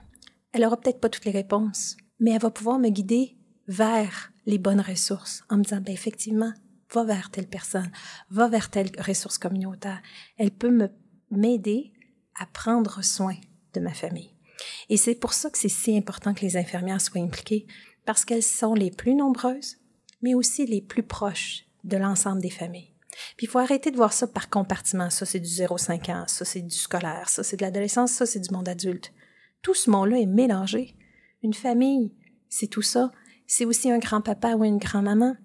elle 0.53 0.65
aura 0.65 0.79
peut-être 0.79 1.01
pas 1.01 1.09
toutes 1.09 1.25
les 1.25 1.33
réponses, 1.33 1.97
mais 2.21 2.31
elle 2.31 2.41
va 2.41 2.51
pouvoir 2.51 2.79
me 2.79 2.89
guider 2.89 3.37
vers 3.69 4.33
les 4.47 4.59
bonnes 4.59 4.81
ressources 4.81 5.45
en 5.51 5.59
me 5.59 5.65
disant, 5.65 5.81
ben 5.81 5.93
effectivement, 5.93 6.53
va 6.93 7.05
vers 7.05 7.31
telle 7.31 7.49
personne, 7.49 7.91
va 8.31 8.49
vers 8.49 8.71
telle 8.71 8.91
ressource 8.99 9.39
communautaire. 9.39 10.01
Elle 10.39 10.51
peut 10.51 10.71
me 10.71 10.89
m'aider 11.31 11.93
à 12.39 12.47
prendre 12.47 13.03
soin 13.03 13.37
de 13.73 13.81
ma 13.81 13.95
famille. 13.95 14.35
Et 14.89 14.97
c'est 14.97 15.15
pour 15.15 15.33
ça 15.33 15.51
que 15.51 15.59
c'est 15.59 15.69
si 15.69 15.97
important 15.97 16.35
que 16.35 16.43
les 16.43 16.57
infirmières 16.57 17.01
soient 17.01 17.21
impliquées, 17.21 17.67
parce 18.05 18.25
qu'elles 18.25 18.43
sont 18.43 18.75
les 18.75 18.91
plus 18.91 19.15
nombreuses, 19.15 19.79
mais 20.21 20.35
aussi 20.35 20.67
les 20.67 20.83
plus 20.83 21.03
proches 21.03 21.65
de 21.85 21.97
l'ensemble 21.97 22.41
des 22.41 22.51
familles. 22.51 22.93
Puis 23.37 23.47
il 23.47 23.49
faut 23.49 23.59
arrêter 23.59 23.91
de 23.91 23.97
voir 23.97 24.13
ça 24.13 24.27
par 24.27 24.49
compartiment. 24.49 25.11
Ça, 25.11 25.27
c'est 25.27 25.41
du 25.41 25.49
0-5 25.49 26.11
ans, 26.13 26.25
ça, 26.27 26.45
c'est 26.45 26.63
du 26.63 26.77
scolaire, 26.77 27.29
ça, 27.29 27.43
c'est 27.43 27.57
de 27.57 27.63
l'adolescence, 27.63 28.13
ça, 28.13 28.27
c'est 28.27 28.41
du 28.41 28.53
monde 28.53 28.69
adulte. 28.69 29.13
Tout 29.63 29.75
ce 29.75 29.91
monde-là 29.91 30.19
est 30.19 30.27
mélangé. 30.27 30.97
Une 31.43 31.55
famille, 31.55 32.15
c'est 32.49 32.69
tout 32.69 32.83
ça. 32.83 33.13
C'est 33.47 33.65
aussi 33.65 33.91
un 33.91 33.99
grand-papa 33.99 34.55
ou 34.55 34.65
une 34.65 34.79
grand-maman 34.79 35.37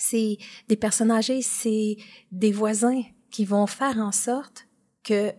c'est 0.00 0.38
des 0.68 0.76
personnes 0.76 1.10
âgées, 1.10 1.42
c'est 1.42 1.96
des 2.32 2.52
voisins 2.52 3.02
qui 3.30 3.44
vont 3.44 3.66
faire 3.66 3.98
en 3.98 4.12
sorte 4.12 4.66
que 5.04 5.32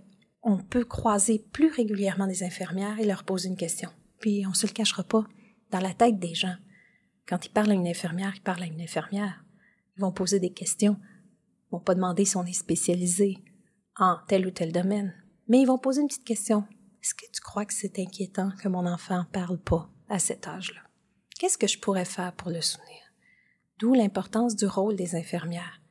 on 0.44 0.58
peut 0.58 0.86
croiser 0.86 1.40
plus 1.52 1.70
régulièrement 1.70 2.28
des 2.28 2.44
infirmières 2.44 3.00
et 3.00 3.06
leur 3.06 3.24
poser 3.24 3.50
une 3.50 3.58
question. 3.58 3.90
Puis 4.20 4.46
on 4.48 4.54
se 4.54 4.66
le 4.66 4.72
cachera 4.72 5.04
pas. 5.04 5.24
Dans 5.72 5.80
la 5.80 5.94
tête 5.94 6.20
des 6.20 6.34
gens, 6.34 6.56
quand 7.28 7.46
ils 7.46 7.52
parlent 7.52 7.72
à 7.72 7.76
une 7.76 7.88
infirmière, 7.88 8.34
ils 8.36 8.42
parlent 8.42 8.64
à 8.64 8.68
une 8.68 8.82
infirmière. 8.82 9.44
Ils 9.98 10.02
vont 10.02 10.12
poser 10.12 10.40
des 10.40 10.52
questions. 10.52 10.98
Ils 11.00 11.72
vont 11.74 11.80
pas 11.80 11.96
demander 11.96 12.26
si 12.26 12.38
on 12.38 12.46
est 12.46 12.54
spécialisé 12.54 13.38
en 13.98 14.18
tel 14.28 14.48
ou 14.48 14.52
tel 14.52 14.72
domaine. 14.72 15.14
Mais 15.48 15.60
ils 15.60 15.68
vont 15.68 15.78
poser 15.78 16.02
une 16.02 16.08
petite 16.08 16.26
question. 16.26 16.66
Est-ce 17.02 17.14
que 17.14 17.26
tu 17.32 17.42
crois 17.42 17.66
que 17.66 17.74
c'est 17.74 18.00
inquiétant 18.00 18.52
que 18.62 18.68
mon 18.68 18.86
enfant 18.86 19.26
parle 19.32 19.60
pas 19.60 19.90
à 20.10 20.20
cet 20.20 20.48
âge-là? 20.48 20.82
Qu'est-ce 21.40 21.58
que 21.58 21.68
je 21.68 21.80
pourrais 21.80 22.06
faire 22.06 22.34
pour 22.34 22.52
le 22.52 22.62
soutenir? 22.62 23.01
D'où 23.82 23.96
l'importance 23.96 24.56
du 24.56 24.68
rôle 24.68 24.96
des 24.96 25.16
infirmières. 25.16 25.82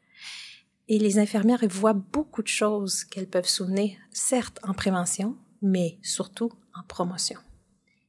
Et 0.87 1.01
les 1.01 1.19
infirmières 1.19 1.67
voient 1.69 1.93
beaucoup 1.93 2.41
de 2.41 2.49
choses 2.49 3.03
qu'elles 3.03 3.29
peuvent 3.29 3.49
soutenir, 3.49 3.97
certes 4.13 4.61
en 4.63 4.75
prévention, 4.75 5.37
mais 5.61 5.99
surtout 6.01 6.53
en 6.75 6.85
promotion. 6.87 7.41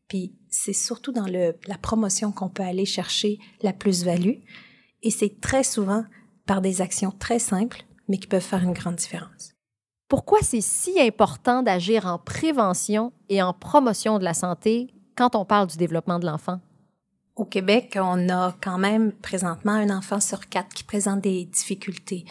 Puis 0.07 0.35
c'est 0.49 0.73
surtout 0.73 1.11
dans 1.11 1.25
la 1.25 1.77
promotion 1.79 2.31
qu'on 2.31 2.49
peut 2.49 2.61
aller 2.61 2.85
chercher 2.85 3.39
la 3.63 3.73
plus-value, 3.73 4.43
et 5.01 5.09
c'est 5.09 5.41
très 5.41 5.63
souvent 5.63 6.05
par 6.45 6.61
des 6.61 6.81
actions 6.81 7.11
très 7.11 7.39
simples, 7.39 7.83
mais 8.07 8.19
qui 8.19 8.27
peuvent 8.27 8.41
faire 8.41 8.63
une 8.63 8.73
grande 8.73 8.97
différence. 8.97 9.53
Pourquoi 10.07 10.39
c'est 10.43 10.61
si 10.61 10.99
important 10.99 11.63
d'agir 11.63 12.05
en 12.05 12.19
prévention 12.19 13.13
et 13.29 13.41
en 13.41 13.53
promotion 13.53 14.19
de 14.19 14.25
la 14.25 14.35
santé 14.35 14.93
quand 15.15 15.35
on 15.35 15.45
parle 15.45 15.67
du 15.67 15.77
développement 15.77 16.19
de 16.19 16.27
l'enfant? 16.27 16.59
Au 17.41 17.45
Québec, 17.45 17.97
on 17.99 18.29
a 18.29 18.55
quand 18.61 18.77
même 18.77 19.11
présentement 19.11 19.71
un 19.71 19.89
enfant 19.89 20.19
sur 20.19 20.47
quatre 20.47 20.75
qui 20.75 20.83
présente 20.83 21.21
des 21.21 21.45
difficultés 21.45 22.23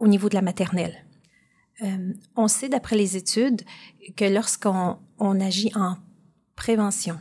au 0.00 0.08
niveau 0.08 0.28
de 0.28 0.34
la 0.34 0.42
maternelle. 0.42 1.04
Euh, 1.82 2.12
on 2.34 2.48
sait 2.48 2.68
d'après 2.68 2.96
les 2.96 3.16
études 3.16 3.62
que 4.16 4.24
lorsqu'on 4.24 4.98
on 5.20 5.40
agit 5.40 5.70
en 5.76 5.98
prévention, 6.56 7.20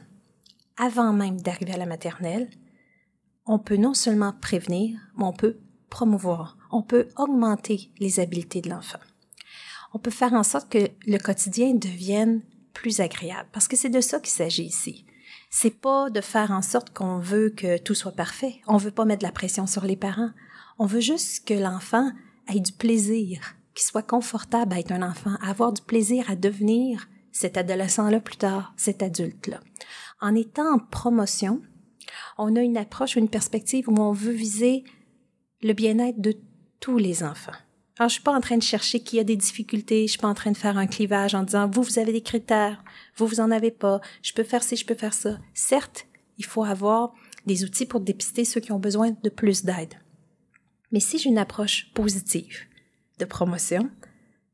avant 0.75 1.13
même 1.13 1.39
d'arriver 1.39 1.73
à 1.73 1.77
la 1.77 1.85
maternelle, 1.85 2.49
on 3.45 3.59
peut 3.59 3.77
non 3.77 3.93
seulement 3.93 4.33
prévenir, 4.33 4.97
mais 5.17 5.25
on 5.25 5.33
peut 5.33 5.59
promouvoir, 5.91 6.57
on 6.71 6.81
peut 6.81 7.09
augmenter 7.15 7.91
les 7.99 8.19
habiletés 8.19 8.61
de 8.61 8.71
l'enfant. 8.71 8.97
On 9.93 9.99
peut 9.99 10.09
faire 10.09 10.33
en 10.33 10.41
sorte 10.41 10.71
que 10.71 10.89
le 11.05 11.19
quotidien 11.19 11.75
devienne 11.75 12.41
plus 12.73 13.01
agréable, 13.01 13.49
parce 13.51 13.67
que 13.67 13.77
c'est 13.77 13.89
de 13.89 14.01
ça 14.01 14.19
qu'il 14.19 14.33
s'agit 14.33 14.65
ici 14.65 15.05
c'est 15.57 15.79
pas 15.79 16.09
de 16.09 16.19
faire 16.19 16.51
en 16.51 16.61
sorte 16.61 16.93
qu'on 16.93 17.17
veut 17.17 17.49
que 17.49 17.77
tout 17.77 17.93
soit 17.93 18.11
parfait. 18.11 18.59
On 18.67 18.75
veut 18.75 18.91
pas 18.91 19.05
mettre 19.05 19.21
de 19.21 19.25
la 19.25 19.31
pression 19.31 19.67
sur 19.67 19.85
les 19.85 19.95
parents. 19.95 20.31
On 20.79 20.85
veut 20.85 20.99
juste 20.99 21.47
que 21.47 21.53
l'enfant 21.53 22.11
ait 22.53 22.59
du 22.59 22.73
plaisir, 22.73 23.55
qu'il 23.73 23.85
soit 23.85 24.05
confortable 24.05 24.73
à 24.73 24.79
être 24.79 24.91
un 24.91 25.01
enfant, 25.01 25.37
à 25.41 25.51
avoir 25.51 25.71
du 25.71 25.81
plaisir 25.81 26.29
à 26.29 26.35
devenir 26.35 27.07
cet 27.31 27.55
adolescent-là 27.55 28.19
plus 28.19 28.35
tard, 28.35 28.73
cet 28.75 29.01
adulte-là. 29.01 29.61
En 30.19 30.35
étant 30.35 30.73
en 30.73 30.77
promotion, 30.77 31.61
on 32.37 32.57
a 32.57 32.61
une 32.61 32.75
approche 32.75 33.15
une 33.15 33.29
perspective 33.29 33.87
où 33.87 33.95
on 33.97 34.11
veut 34.11 34.33
viser 34.33 34.83
le 35.63 35.71
bien-être 35.71 36.19
de 36.19 36.35
tous 36.81 36.97
les 36.97 37.23
enfants. 37.23 37.55
Alors, 37.97 38.09
je 38.09 38.15
suis 38.15 38.23
pas 38.23 38.35
en 38.35 38.41
train 38.41 38.57
de 38.57 38.63
chercher 38.63 38.99
qui 38.99 39.19
a 39.19 39.23
des 39.23 39.37
difficultés, 39.37 40.05
je 40.05 40.11
suis 40.11 40.19
pas 40.19 40.27
en 40.27 40.33
train 40.33 40.51
de 40.51 40.57
faire 40.57 40.77
un 40.77 40.87
clivage 40.87 41.33
en 41.33 41.43
disant 41.43 41.69
vous 41.69 41.81
vous 41.81 41.97
avez 41.97 42.11
des 42.11 42.21
critères, 42.21 42.83
vous 43.15 43.25
vous 43.25 43.39
en 43.39 43.51
avez 43.51 43.71
pas, 43.71 44.01
je 44.21 44.33
peux 44.33 44.43
faire 44.43 44.63
ci, 44.63 44.75
je 44.75 44.85
peux 44.85 44.95
faire 44.95 45.13
ça. 45.13 45.37
Certes, 45.53 46.05
il 46.37 46.43
faut 46.45 46.65
avoir 46.65 47.13
des 47.45 47.63
outils 47.63 47.85
pour 47.85 48.01
dépister 48.01 48.43
ceux 48.43 48.59
qui 48.59 48.73
ont 48.73 48.79
besoin 48.79 49.11
de 49.23 49.29
plus 49.29 49.63
d'aide. 49.63 49.93
Mais 50.91 50.99
si 50.99 51.17
j'ai 51.17 51.29
une 51.29 51.37
approche 51.37 51.91
positive 51.93 52.59
de 53.19 53.25
promotion, 53.25 53.89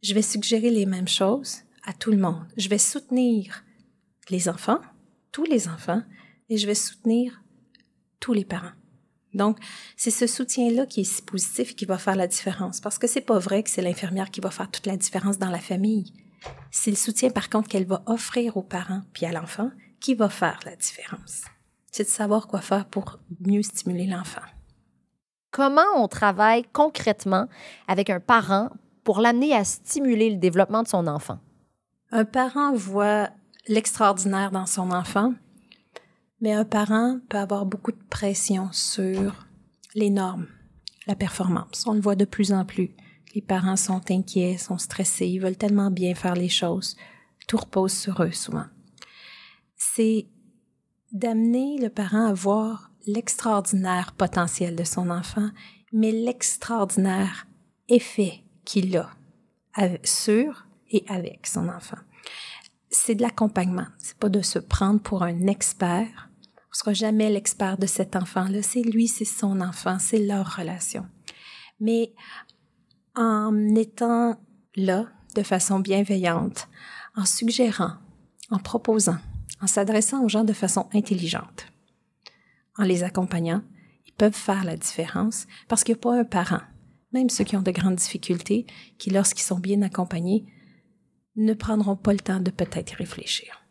je 0.03 0.13
vais 0.13 0.21
suggérer 0.21 0.69
les 0.69 0.85
mêmes 0.85 1.07
choses 1.07 1.59
à 1.83 1.93
tout 1.93 2.11
le 2.11 2.17
monde. 2.17 2.45
Je 2.57 2.69
vais 2.69 2.77
soutenir 2.77 3.63
les 4.29 4.49
enfants, 4.49 4.81
tous 5.31 5.45
les 5.45 5.67
enfants, 5.67 6.03
et 6.49 6.57
je 6.57 6.67
vais 6.67 6.75
soutenir 6.75 7.41
tous 8.19 8.33
les 8.33 8.45
parents. 8.45 8.80
Donc, 9.33 9.57
c'est 9.95 10.11
ce 10.11 10.27
soutien-là 10.27 10.85
qui 10.85 11.01
est 11.01 11.05
si 11.05 11.21
positif 11.21 11.75
qui 11.75 11.85
va 11.85 11.97
faire 11.97 12.15
la 12.15 12.27
différence. 12.27 12.81
Parce 12.81 12.97
que 12.97 13.07
c'est 13.07 13.21
pas 13.21 13.39
vrai 13.39 13.63
que 13.63 13.69
c'est 13.69 13.81
l'infirmière 13.81 14.31
qui 14.31 14.41
va 14.41 14.51
faire 14.51 14.69
toute 14.69 14.85
la 14.85 14.97
différence 14.97 15.37
dans 15.37 15.49
la 15.49 15.59
famille. 15.59 16.13
C'est 16.69 16.91
le 16.91 16.97
soutien, 16.97 17.29
par 17.29 17.49
contre, 17.49 17.69
qu'elle 17.69 17.85
va 17.85 18.01
offrir 18.07 18.57
aux 18.57 18.63
parents 18.63 19.03
puis 19.13 19.25
à 19.25 19.31
l'enfant 19.31 19.71
qui 19.99 20.15
va 20.15 20.29
faire 20.29 20.59
la 20.65 20.75
différence. 20.75 21.43
C'est 21.91 22.03
de 22.03 22.09
savoir 22.09 22.47
quoi 22.47 22.61
faire 22.61 22.85
pour 22.85 23.19
mieux 23.39 23.61
stimuler 23.61 24.07
l'enfant. 24.07 24.41
Comment 25.51 25.81
on 25.97 26.07
travaille 26.07 26.63
concrètement 26.71 27.47
avec 27.87 28.09
un 28.09 28.21
parent 28.21 28.69
pour 29.03 29.19
l'amener 29.19 29.53
à 29.53 29.63
stimuler 29.65 30.29
le 30.29 30.37
développement 30.37 30.83
de 30.83 30.87
son 30.87 31.07
enfant? 31.07 31.39
Un 32.11 32.25
parent 32.25 32.73
voit 32.73 33.29
l'extraordinaire 33.67 34.51
dans 34.51 34.65
son 34.65 34.91
enfant, 34.91 35.33
mais 36.41 36.53
un 36.53 36.65
parent 36.65 37.19
peut 37.29 37.37
avoir 37.37 37.65
beaucoup 37.65 37.91
de 37.91 38.03
pression 38.09 38.69
sur 38.71 39.47
les 39.95 40.09
normes, 40.09 40.47
la 41.07 41.15
performance. 41.15 41.85
On 41.87 41.93
le 41.93 42.01
voit 42.01 42.15
de 42.15 42.25
plus 42.25 42.51
en 42.51 42.65
plus. 42.65 42.95
Les 43.35 43.41
parents 43.41 43.77
sont 43.77 44.01
inquiets, 44.09 44.57
sont 44.57 44.77
stressés, 44.77 45.27
ils 45.27 45.39
veulent 45.39 45.57
tellement 45.57 45.91
bien 45.91 46.15
faire 46.15 46.35
les 46.35 46.49
choses. 46.49 46.97
Tout 47.47 47.57
repose 47.57 47.93
sur 47.93 48.21
eux 48.23 48.31
souvent. 48.31 48.65
C'est 49.75 50.27
d'amener 51.11 51.77
le 51.79 51.89
parent 51.89 52.25
à 52.25 52.33
voir 52.33 52.91
l'extraordinaire 53.07 54.13
potentiel 54.13 54.75
de 54.75 54.83
son 54.83 55.09
enfant, 55.09 55.49
mais 55.91 56.11
l'extraordinaire 56.11 57.47
effet 57.89 58.43
qu'il 58.65 58.95
a 58.97 59.09
sur 60.03 60.65
et 60.89 61.03
avec 61.07 61.47
son 61.47 61.69
enfant. 61.69 61.97
C'est 62.89 63.15
de 63.15 63.21
l'accompagnement. 63.21 63.87
C'est 63.97 64.17
pas 64.17 64.29
de 64.29 64.41
se 64.41 64.59
prendre 64.59 64.99
pour 64.99 65.23
un 65.23 65.47
expert. 65.47 66.29
On 66.71 66.77
sera 66.77 66.93
jamais 66.93 67.29
l'expert 67.29 67.77
de 67.77 67.85
cet 67.85 68.15
enfant-là. 68.15 68.61
C'est 68.61 68.81
lui, 68.81 69.07
c'est 69.07 69.25
son 69.25 69.59
enfant, 69.59 69.99
c'est 69.99 70.19
leur 70.19 70.55
relation. 70.55 71.05
Mais 71.79 72.13
en 73.15 73.75
étant 73.75 74.39
là 74.75 75.07
de 75.35 75.43
façon 75.43 75.79
bienveillante, 75.79 76.69
en 77.15 77.25
suggérant, 77.25 77.93
en 78.49 78.59
proposant, 78.59 79.17
en 79.61 79.67
s'adressant 79.67 80.23
aux 80.23 80.29
gens 80.29 80.45
de 80.45 80.53
façon 80.53 80.87
intelligente, 80.93 81.67
en 82.77 82.83
les 82.83 83.03
accompagnant, 83.03 83.63
ils 84.05 84.13
peuvent 84.13 84.33
faire 84.33 84.63
la 84.63 84.77
différence 84.77 85.47
parce 85.67 85.83
qu'il 85.83 85.95
n'y 85.95 85.99
a 85.99 86.01
pas 86.01 86.19
un 86.19 86.23
parent, 86.23 86.61
même 87.11 87.29
ceux 87.29 87.43
qui 87.43 87.57
ont 87.57 87.61
de 87.61 87.71
grandes 87.71 87.95
difficultés, 87.95 88.65
qui, 88.97 89.09
lorsqu'ils 89.09 89.43
sont 89.43 89.59
bien 89.59 89.81
accompagnés, 89.81 90.45
ne 91.35 91.53
prendront 91.53 91.95
pas 91.95 92.13
le 92.13 92.19
temps 92.19 92.39
de 92.39 92.51
peut-être 92.51 92.91
réfléchir. 92.91 93.61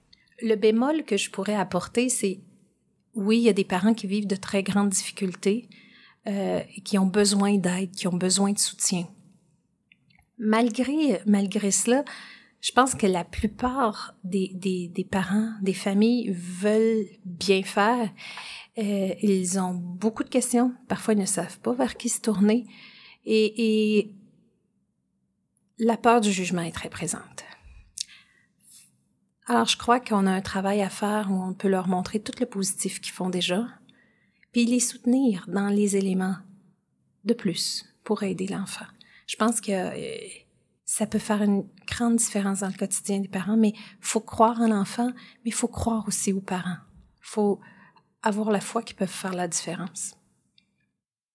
Le 0.42 0.54
bémol 0.56 1.04
que 1.04 1.16
je 1.16 1.30
pourrais 1.30 1.54
apporter, 1.54 2.08
c'est 2.08 2.40
oui, 3.20 3.38
il 3.38 3.42
y 3.42 3.48
a 3.48 3.52
des 3.52 3.64
parents 3.64 3.94
qui 3.94 4.06
vivent 4.06 4.26
de 4.26 4.36
très 4.36 4.62
grandes 4.62 4.88
difficultés, 4.88 5.68
euh, 6.26 6.60
qui 6.84 6.98
ont 6.98 7.06
besoin 7.06 7.56
d'aide, 7.58 7.92
qui 7.92 8.08
ont 8.08 8.16
besoin 8.16 8.52
de 8.52 8.58
soutien. 8.58 9.06
Malgré, 10.38 11.20
malgré 11.26 11.70
cela, 11.70 12.04
je 12.60 12.72
pense 12.72 12.94
que 12.94 13.06
la 13.06 13.24
plupart 13.24 14.14
des, 14.24 14.50
des, 14.54 14.88
des 14.88 15.04
parents, 15.04 15.52
des 15.62 15.74
familles 15.74 16.30
veulent 16.30 17.06
bien 17.24 17.62
faire. 17.62 18.10
Euh, 18.78 19.14
ils 19.22 19.58
ont 19.58 19.74
beaucoup 19.74 20.24
de 20.24 20.28
questions. 20.28 20.74
Parfois, 20.88 21.14
ils 21.14 21.20
ne 21.20 21.26
savent 21.26 21.58
pas 21.60 21.72
vers 21.72 21.96
qui 21.96 22.08
se 22.08 22.20
tourner. 22.20 22.66
Et, 23.24 23.98
et 23.98 24.14
la 25.78 25.96
peur 25.96 26.20
du 26.20 26.32
jugement 26.32 26.62
est 26.62 26.72
très 26.72 26.90
présente. 26.90 27.44
Alors, 29.50 29.66
je 29.66 29.76
crois 29.76 29.98
qu'on 29.98 30.28
a 30.28 30.30
un 30.30 30.42
travail 30.42 30.80
à 30.80 30.88
faire 30.88 31.26
où 31.28 31.34
on 31.34 31.54
peut 31.54 31.66
leur 31.66 31.88
montrer 31.88 32.20
tout 32.20 32.34
le 32.38 32.46
positif 32.46 33.00
qu'ils 33.00 33.12
font 33.12 33.30
déjà, 33.30 33.66
puis 34.52 34.64
les 34.64 34.78
soutenir 34.78 35.44
dans 35.48 35.66
les 35.66 35.96
éléments 35.96 36.36
de 37.24 37.34
plus 37.34 37.84
pour 38.04 38.22
aider 38.22 38.46
l'enfant. 38.46 38.84
Je 39.26 39.34
pense 39.34 39.60
que 39.60 39.72
euh, 39.72 40.16
ça 40.84 41.04
peut 41.04 41.18
faire 41.18 41.42
une 41.42 41.64
grande 41.88 42.14
différence 42.14 42.60
dans 42.60 42.68
le 42.68 42.78
quotidien 42.78 43.18
des 43.18 43.26
parents, 43.26 43.56
mais 43.56 43.72
faut 44.00 44.20
croire 44.20 44.60
en 44.60 44.68
l'enfant, 44.68 45.10
mais 45.44 45.50
faut 45.50 45.66
croire 45.66 46.06
aussi 46.06 46.32
aux 46.32 46.40
parents. 46.40 46.78
faut 47.20 47.58
avoir 48.22 48.52
la 48.52 48.60
foi 48.60 48.84
qu'ils 48.84 48.94
peuvent 48.94 49.08
faire 49.08 49.34
la 49.34 49.48
différence. 49.48 50.14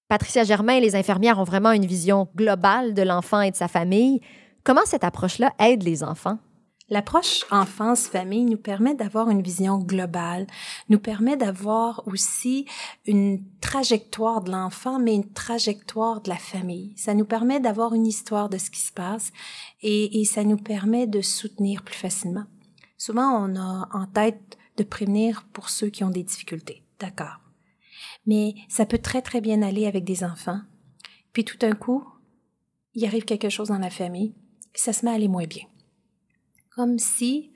Patricia 0.07 0.45
Germain 0.45 0.75
et 0.75 0.79
les 0.79 0.95
infirmières 0.95 1.37
ont 1.37 1.43
vraiment 1.43 1.73
une 1.73 1.85
vision 1.85 2.29
globale 2.33 2.93
de 2.93 3.01
l'enfant 3.01 3.41
et 3.41 3.51
de 3.51 3.57
sa 3.57 3.67
famille. 3.67 4.21
Comment 4.63 4.85
cette 4.85 5.03
approche-là 5.03 5.51
aide 5.59 5.83
les 5.83 6.01
enfants? 6.01 6.39
L'approche 6.87 7.45
enfance-famille 7.49 8.45
nous 8.45 8.59
permet 8.59 8.93
d'avoir 8.93 9.31
une 9.31 9.41
vision 9.41 9.79
globale, 9.79 10.45
nous 10.87 10.99
permet 10.99 11.35
d'avoir 11.35 12.07
aussi 12.07 12.67
une 13.07 13.43
trajectoire 13.59 14.43
de 14.43 14.51
l'enfant, 14.51 14.99
mais 14.99 15.15
une 15.15 15.33
trajectoire 15.33 16.21
de 16.21 16.29
la 16.29 16.37
famille. 16.37 16.93
Ça 16.95 17.15
nous 17.15 17.25
permet 17.25 17.59
d'avoir 17.59 17.95
une 17.95 18.05
histoire 18.05 18.49
de 18.49 18.59
ce 18.59 18.69
qui 18.69 18.81
se 18.81 18.91
passe 18.91 19.31
et, 19.81 20.21
et 20.21 20.25
ça 20.25 20.43
nous 20.43 20.57
permet 20.57 21.07
de 21.07 21.21
soutenir 21.21 21.81
plus 21.81 21.95
facilement. 21.95 22.45
Souvent, 22.99 23.43
on 23.43 23.55
a 23.55 23.89
en 23.91 24.05
tête 24.05 24.57
de 24.77 24.83
prévenir 24.83 25.43
pour 25.53 25.69
ceux 25.69 25.89
qui 25.89 26.03
ont 26.03 26.11
des 26.11 26.23
difficultés. 26.23 26.83
D'accord. 26.99 27.39
Mais 28.27 28.53
ça 28.69 28.85
peut 28.85 28.99
très, 28.99 29.23
très 29.23 29.41
bien 29.41 29.63
aller 29.63 29.87
avec 29.87 30.03
des 30.03 30.23
enfants. 30.23 30.61
Puis 31.33 31.45
tout 31.45 31.57
d'un 31.57 31.73
coup, 31.73 32.07
il 32.93 33.05
arrive 33.05 33.25
quelque 33.25 33.49
chose 33.49 33.69
dans 33.69 33.79
la 33.79 33.89
famille 33.89 34.35
et 34.75 34.77
ça 34.77 34.93
se 34.93 35.03
met 35.03 35.11
à 35.11 35.15
aller 35.15 35.27
moins 35.27 35.47
bien 35.47 35.65
comme 36.75 36.99
si 36.99 37.51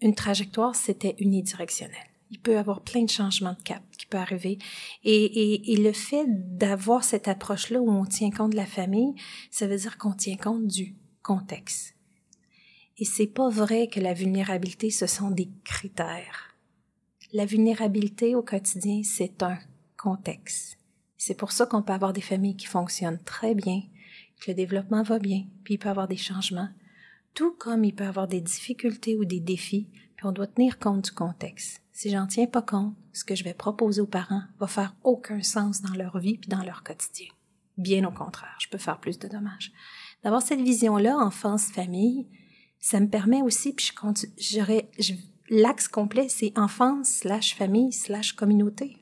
une 0.00 0.14
trajectoire, 0.14 0.74
c'était 0.74 1.14
unidirectionnel. 1.18 1.96
Il 2.30 2.40
peut 2.40 2.52
y 2.52 2.56
avoir 2.56 2.80
plein 2.80 3.04
de 3.04 3.10
changements 3.10 3.52
de 3.52 3.62
cap 3.62 3.82
qui 3.96 4.06
peuvent 4.06 4.20
arriver. 4.20 4.58
Et, 5.04 5.72
et, 5.72 5.76
le 5.76 5.92
fait 5.92 6.26
d'avoir 6.26 7.04
cette 7.04 7.28
approche-là 7.28 7.80
où 7.80 7.88
on 7.88 8.04
tient 8.04 8.30
compte 8.30 8.50
de 8.50 8.56
la 8.56 8.66
famille, 8.66 9.14
ça 9.50 9.68
veut 9.68 9.76
dire 9.76 9.96
qu'on 9.96 10.12
tient 10.12 10.36
compte 10.36 10.66
du 10.66 10.96
contexte. 11.22 11.94
Et 12.98 13.04
c'est 13.04 13.28
pas 13.28 13.48
vrai 13.48 13.88
que 13.88 14.00
la 14.00 14.12
vulnérabilité, 14.12 14.90
ce 14.90 15.06
sont 15.06 15.30
des 15.30 15.48
critères. 15.64 16.56
La 17.32 17.44
vulnérabilité 17.44 18.34
au 18.34 18.42
quotidien, 18.42 19.02
c'est 19.04 19.42
un 19.42 19.58
contexte. 19.96 20.78
C'est 21.16 21.36
pour 21.36 21.52
ça 21.52 21.66
qu'on 21.66 21.82
peut 21.82 21.92
avoir 21.92 22.12
des 22.12 22.20
familles 22.20 22.56
qui 22.56 22.66
fonctionnent 22.66 23.22
très 23.24 23.54
bien, 23.54 23.82
que 24.40 24.50
le 24.50 24.54
développement 24.54 25.02
va 25.02 25.18
bien, 25.18 25.44
puis 25.62 25.74
il 25.74 25.78
peut 25.78 25.88
y 25.88 25.90
avoir 25.90 26.08
des 26.08 26.16
changements 26.16 26.68
tout 27.36 27.52
comme 27.52 27.84
il 27.84 27.94
peut 27.94 28.04
y 28.04 28.08
avoir 28.08 28.26
des 28.26 28.40
difficultés 28.40 29.14
ou 29.14 29.26
des 29.26 29.40
défis, 29.40 29.88
puis 30.16 30.26
on 30.26 30.32
doit 30.32 30.46
tenir 30.46 30.78
compte 30.78 31.04
du 31.04 31.10
contexte. 31.12 31.82
Si 31.92 32.10
j'en 32.10 32.26
tiens 32.26 32.46
pas 32.46 32.62
compte, 32.62 32.96
ce 33.12 33.24
que 33.24 33.34
je 33.34 33.44
vais 33.44 33.52
proposer 33.52 34.00
aux 34.00 34.06
parents 34.06 34.42
va 34.58 34.66
faire 34.66 34.96
aucun 35.04 35.42
sens 35.42 35.82
dans 35.82 35.94
leur 35.94 36.18
vie 36.18 36.38
puis 36.38 36.48
dans 36.48 36.62
leur 36.62 36.82
quotidien. 36.82 37.28
Bien 37.76 38.04
au 38.04 38.10
contraire, 38.10 38.56
je 38.58 38.68
peux 38.68 38.78
faire 38.78 38.98
plus 39.00 39.18
de 39.18 39.28
dommages. 39.28 39.70
D'avoir 40.24 40.40
cette 40.40 40.62
vision-là, 40.62 41.18
enfance-famille, 41.18 42.26
ça 42.80 43.00
me 43.00 43.08
permet 43.08 43.42
aussi, 43.42 43.74
puis 43.74 43.92
j'aurais, 44.38 44.90
l'axe 45.50 45.88
complet, 45.88 46.30
c'est 46.30 46.58
enfance 46.58 47.08
slash 47.08 47.54
famille 47.54 47.92
slash 47.92 48.32
communauté. 48.32 48.96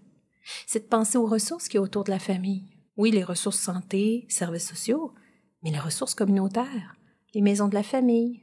C'est 0.67 0.81
de 0.81 0.89
penser 0.89 1.19
aux 1.19 1.27
ressources 1.27 1.69
qui 1.69 1.77
y 1.77 1.81
autour 1.81 2.03
de 2.03 2.11
la 2.11 2.19
famille. 2.19 2.65
Oui, 2.97 3.13
les 3.13 3.25
ressources 3.25 3.61
santé, 3.61 4.27
services 4.29 4.69
sociaux, 4.69 5.15
mais 5.63 5.71
les 5.71 5.79
ressources 5.79 6.15
communautaires 6.17 6.97
les 7.35 7.41
maisons 7.41 7.69
de 7.69 7.75
la 7.75 7.83
famille, 7.83 8.43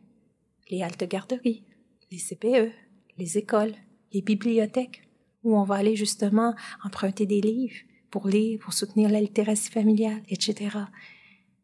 les 0.69 0.83
haltes 0.83 1.07
garderies, 1.07 1.63
les 2.11 2.17
CPE, 2.17 2.71
les 3.17 3.37
écoles, 3.37 3.73
les 4.13 4.21
bibliothèques, 4.21 5.07
où 5.43 5.57
on 5.57 5.63
va 5.63 5.75
aller 5.75 5.95
justement 5.95 6.53
emprunter 6.83 7.25
des 7.25 7.41
livres 7.41 7.75
pour 8.09 8.27
lire, 8.27 8.59
pour 8.59 8.73
soutenir 8.73 9.09
la 9.09 9.21
littératie 9.21 9.71
familiale, 9.71 10.21
etc. 10.29 10.77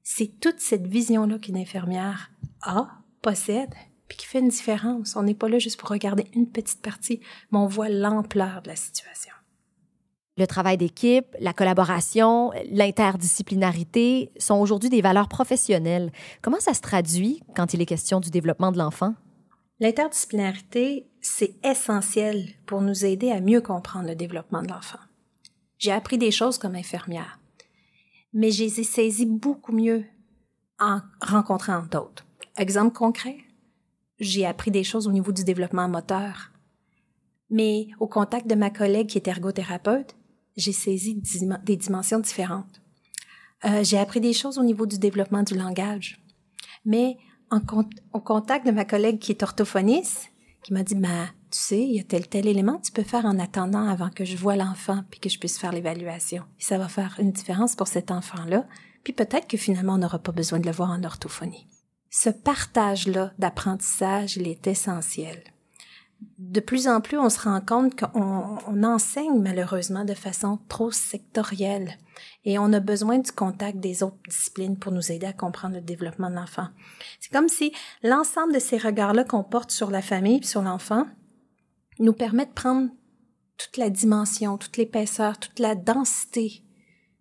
C'est 0.02 0.40
toute 0.40 0.60
cette 0.60 0.88
vision-là 0.88 1.38
qu'une 1.38 1.58
infirmière 1.58 2.32
a, 2.62 3.04
possède, 3.22 3.74
puis 4.08 4.18
qui 4.18 4.26
fait 4.26 4.40
une 4.40 4.48
différence. 4.48 5.16
On 5.18 5.24
n'est 5.24 5.36
pas 5.36 5.50
là 5.50 5.60
juste 5.60 5.80
pour 5.80 5.90
regarder 5.90 6.26
une 6.34 6.50
petite 6.50 6.82
partie, 6.82 7.20
mais 7.52 7.60
on 7.60 7.68
voit 7.68 7.90
l'ampleur 7.90 8.62
de 8.62 8.70
la 8.70 8.78
situation 8.78 9.34
le 10.38 10.48
travail 10.48 10.78
d'équipe, 10.78 11.26
la 11.40 11.54
collaboration, 11.54 12.52
l'interdisciplinarité 12.72 14.32
sont 14.38 14.56
aujourd'hui 14.56 14.90
des 14.90 15.02
valeurs 15.02 15.30
professionnelles. 15.30 16.12
Comment 16.42 16.60
ça 16.60 16.74
se 16.74 16.82
traduit 16.82 17.42
quand 17.56 17.74
il 17.74 17.82
est 17.82 17.86
question 17.86 18.20
du 18.20 18.30
développement 18.30 18.72
de 18.72 18.78
l'enfant? 18.78 19.16
L'interdisciplinarité, 19.80 21.08
c'est 21.22 21.56
essentiel 21.64 22.50
pour 22.66 22.82
nous 22.82 23.06
aider 23.06 23.32
à 23.32 23.42
mieux 23.42 23.62
comprendre 23.62 24.08
le 24.08 24.16
développement 24.16 24.62
de 24.62 24.70
l'enfant. 24.70 25.00
J'ai 25.78 25.92
appris 25.92 26.18
des 26.18 26.32
choses 26.32 26.58
comme 26.58 26.76
infirmière, 26.76 27.40
mais 28.34 28.52
je 28.52 28.64
les 28.64 28.80
ai 28.80 28.84
saisies 28.84 29.28
beaucoup 29.28 29.72
mieux 29.72 30.06
en 30.80 31.02
rencontrant 31.22 31.84
d'autres. 31.92 32.26
Exemple 32.58 32.96
concret, 32.96 33.38
j'ai 34.20 34.46
appris 34.46 34.72
des 34.72 34.84
choses 34.84 35.08
au 35.08 35.12
niveau 35.12 35.32
du 35.32 35.44
développement 35.44 35.88
moteur, 35.88 36.52
mais 37.50 37.88
au 38.00 38.08
contact 38.08 38.48
de 38.48 38.56
ma 38.56 38.70
collègue 38.70 39.08
qui 39.08 39.18
est 39.18 39.28
ergothérapeute, 39.28 40.16
j'ai 40.58 40.72
saisi 40.74 41.22
des 41.64 41.78
dimensions 41.78 42.20
différentes. 42.20 42.82
Euh, 43.66 43.84
j'ai 43.84 43.98
appris 43.98 44.20
des 44.20 44.34
choses 44.34 44.58
au 44.58 44.64
niveau 44.64 44.86
du 44.86 45.00
développement 45.00 45.44
du 45.44 45.56
langage. 45.56 46.22
Mais 46.86 47.18
en 47.50 47.62
au 48.14 48.20
contact 48.20 48.66
de 48.66 48.72
ma 48.72 48.86
collègue 48.86 49.20
qui 49.20 49.32
est 49.32 49.44
orthophoniste, 49.44 50.32
qui 50.64 50.74
m'a 50.74 50.84
dit, 50.84 50.96
ben, 50.96 51.28
tu 51.50 51.60
sais, 51.60 51.82
il 51.82 51.96
y 51.96 52.00
a 52.00 52.04
tel 52.04 52.28
tel 52.28 52.46
élément 52.48 52.80
tu 52.80 52.92
peux 52.92 53.04
faire 53.04 53.26
en 53.26 53.40
attendant 53.40 53.88
avant 53.88 54.10
que 54.10 54.26
je 54.26 54.36
vois 54.36 54.58
l'enfant 54.58 55.04
puis 55.10 55.20
que 55.20 55.30
je 55.30 55.40
puisse 55.40 55.58
faire 55.58 55.72
l'évaluation. 55.72 56.44
Ça 56.60 56.78
va 56.78 56.90
faire 56.90 57.16
une 57.20 57.32
différence 57.32 57.76
pour 57.76 57.88
cet 57.88 58.12
enfant-là. 58.12 58.68
Puis 59.04 59.14
peut-être 59.14 59.48
que 59.48 59.58
finalement, 59.58 59.94
on 59.94 60.00
n'aura 60.00 60.20
pas 60.20 60.34
besoin 60.34 60.60
de 60.60 60.66
le 60.66 60.74
voir 60.74 60.92
en 60.92 61.04
orthophonie. 61.04 61.68
Ce 62.10 62.30
partage-là 62.30 63.32
d'apprentissage, 63.40 64.38
il 64.38 64.48
est 64.48 64.68
essentiel. 64.68 65.42
De 66.38 66.60
plus 66.60 66.88
en 66.88 67.02
plus, 67.02 67.18
on 67.18 67.30
se 67.30 67.42
rend 67.42 67.62
compte 67.62 68.00
qu'on 68.00 68.58
on 68.68 68.84
enseigne 68.84 69.40
malheureusement 69.40 70.06
de 70.06 70.14
façon 70.14 70.60
trop 70.68 70.92
sectorielle 70.92 71.98
et 72.46 72.58
on 72.58 72.74
a 72.74 72.80
besoin 72.80 73.20
du 73.20 73.32
contact 73.32 73.80
des 73.80 74.02
autres 74.02 74.18
disciplines 74.28 74.78
pour 74.78 74.92
nous 74.92 75.12
aider 75.12 75.28
à 75.28 75.34
comprendre 75.34 75.76
le 75.76 75.82
développement 75.82 76.30
de 76.30 76.36
l'enfant. 76.36 76.70
C'est 77.20 77.32
comme 77.32 77.50
si 77.50 77.72
l'ensemble 78.02 78.54
de 78.54 78.60
ces 78.60 78.78
regards-là 78.78 79.24
qu'on 79.24 79.44
porte 79.44 79.72
sur 79.72 79.92
la 79.92 80.02
famille 80.02 80.40
et 80.40 80.46
sur 80.46 80.62
l'enfant 80.62 81.06
nous 82.00 82.14
permet 82.14 82.46
de 82.46 82.52
prendre 82.52 82.90
toute 83.58 83.78
la 83.78 83.90
dimension, 83.90 84.58
toute 84.58 84.78
l'épaisseur, 84.78 85.40
toute 85.40 85.60
la 85.60 85.76
densité, 85.76 86.64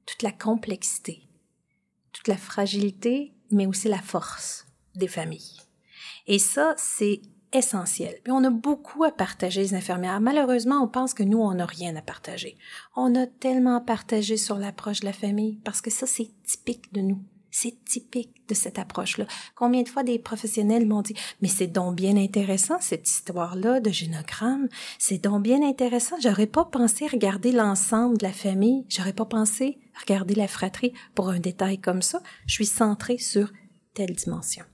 toute 0.06 0.22
la 0.22 0.32
complexité, 0.32 1.28
toute 2.12 2.28
la 2.28 2.36
fragilité, 2.36 3.34
mais 3.50 3.66
aussi 3.66 3.88
la 3.88 4.00
force 4.00 4.66
des 4.94 5.08
familles. 5.08 5.60
Et 6.26 6.38
ça, 6.38 6.74
c'est 6.76 7.20
essentiel. 7.56 8.16
On 8.28 8.44
a 8.44 8.50
beaucoup 8.50 9.04
à 9.04 9.10
partager, 9.10 9.62
les 9.62 9.74
infirmières. 9.74 10.20
Malheureusement, 10.20 10.82
on 10.82 10.88
pense 10.88 11.14
que 11.14 11.22
nous, 11.22 11.38
on 11.38 11.54
n'a 11.54 11.66
rien 11.66 11.96
à 11.96 12.02
partager. 12.02 12.56
On 12.94 13.14
a 13.14 13.26
tellement 13.26 13.76
à 13.76 13.80
partager 13.80 14.36
sur 14.36 14.58
l'approche 14.58 15.00
de 15.00 15.06
la 15.06 15.12
famille 15.12 15.58
parce 15.64 15.80
que 15.80 15.90
ça, 15.90 16.06
c'est 16.06 16.30
typique 16.44 16.92
de 16.92 17.00
nous. 17.00 17.22
C'est 17.50 17.82
typique 17.84 18.46
de 18.48 18.54
cette 18.54 18.78
approche-là. 18.78 19.26
Combien 19.54 19.82
de 19.82 19.88
fois 19.88 20.02
des 20.02 20.18
professionnels 20.18 20.86
m'ont 20.86 21.00
dit, 21.00 21.14
mais 21.40 21.48
c'est 21.48 21.68
donc 21.68 21.96
bien 21.96 22.16
intéressant, 22.16 22.76
cette 22.80 23.08
histoire-là 23.08 23.80
de 23.80 23.90
génogramme. 23.90 24.68
C'est 24.98 25.24
donc 25.24 25.42
bien 25.42 25.66
intéressant. 25.66 26.16
J'aurais 26.20 26.46
pas 26.46 26.66
pensé 26.66 27.06
regarder 27.06 27.52
l'ensemble 27.52 28.18
de 28.18 28.26
la 28.26 28.32
famille. 28.32 28.84
J'aurais 28.90 29.14
pas 29.14 29.24
pensé 29.24 29.78
regarder 29.98 30.34
la 30.34 30.48
fratrie 30.48 30.92
pour 31.14 31.30
un 31.30 31.40
détail 31.40 31.78
comme 31.78 32.02
ça. 32.02 32.20
Je 32.46 32.52
suis 32.52 32.66
centrée 32.66 33.18
sur 33.18 33.50
telle 33.94 34.14
dimension. 34.14 34.64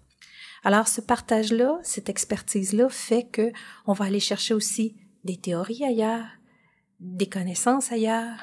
Alors, 0.62 0.86
ce 0.88 1.00
partage-là, 1.00 1.78
cette 1.82 2.08
expertise-là 2.08 2.88
fait 2.88 3.24
que 3.24 3.52
on 3.86 3.92
va 3.92 4.04
aller 4.04 4.20
chercher 4.20 4.54
aussi 4.54 4.96
des 5.24 5.36
théories 5.36 5.84
ailleurs, 5.84 6.26
des 7.00 7.28
connaissances 7.28 7.90
ailleurs, 7.90 8.38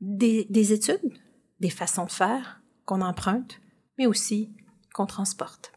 des, 0.00 0.46
des 0.50 0.72
études, 0.72 1.12
des 1.60 1.70
façons 1.70 2.04
de 2.04 2.10
faire 2.10 2.60
qu'on 2.84 3.00
emprunte, 3.00 3.60
mais 3.98 4.06
aussi 4.06 4.54
qu'on 4.92 5.06
transporte. 5.06 5.72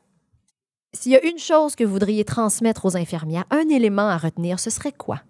S'il 0.94 1.12
y 1.12 1.15
a 1.15 1.24
une 1.24 1.38
chose 1.38 1.76
que 1.76 1.84
vous 1.84 1.94
voudriez 1.94 2.26
transmettre 2.26 2.86
aux 2.86 2.98
infirmières, 2.98 3.46
un 3.52 3.70
élément 3.70 4.08
à 4.08 4.18
retenir, 4.18 4.60
ce 4.60 4.70
serait 4.70 4.92
quoi? 4.92 5.22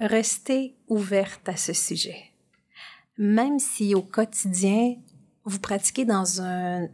Restez 0.00 0.76
ouverte 0.86 1.48
à 1.48 1.56
ce 1.56 1.72
sujet. 1.72 2.32
Même 3.16 3.58
si 3.58 3.96
au 3.96 4.02
quotidien, 4.02 4.94
vous 5.48 5.58
pratiquez 5.58 6.04
dans 6.04 6.42
un, 6.42 6.88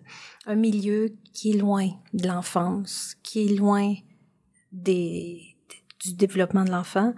milieu 0.54 1.14
qui 1.32 1.52
est 1.52 1.56
loin 1.56 1.88
de 2.12 2.26
l'enfance, 2.28 3.16
qui 3.22 3.46
est 3.46 3.56
loin 3.56 3.94
du 4.72 6.14
développement 6.14 6.64
de 6.64 6.70
l'enfant, 6.70 7.14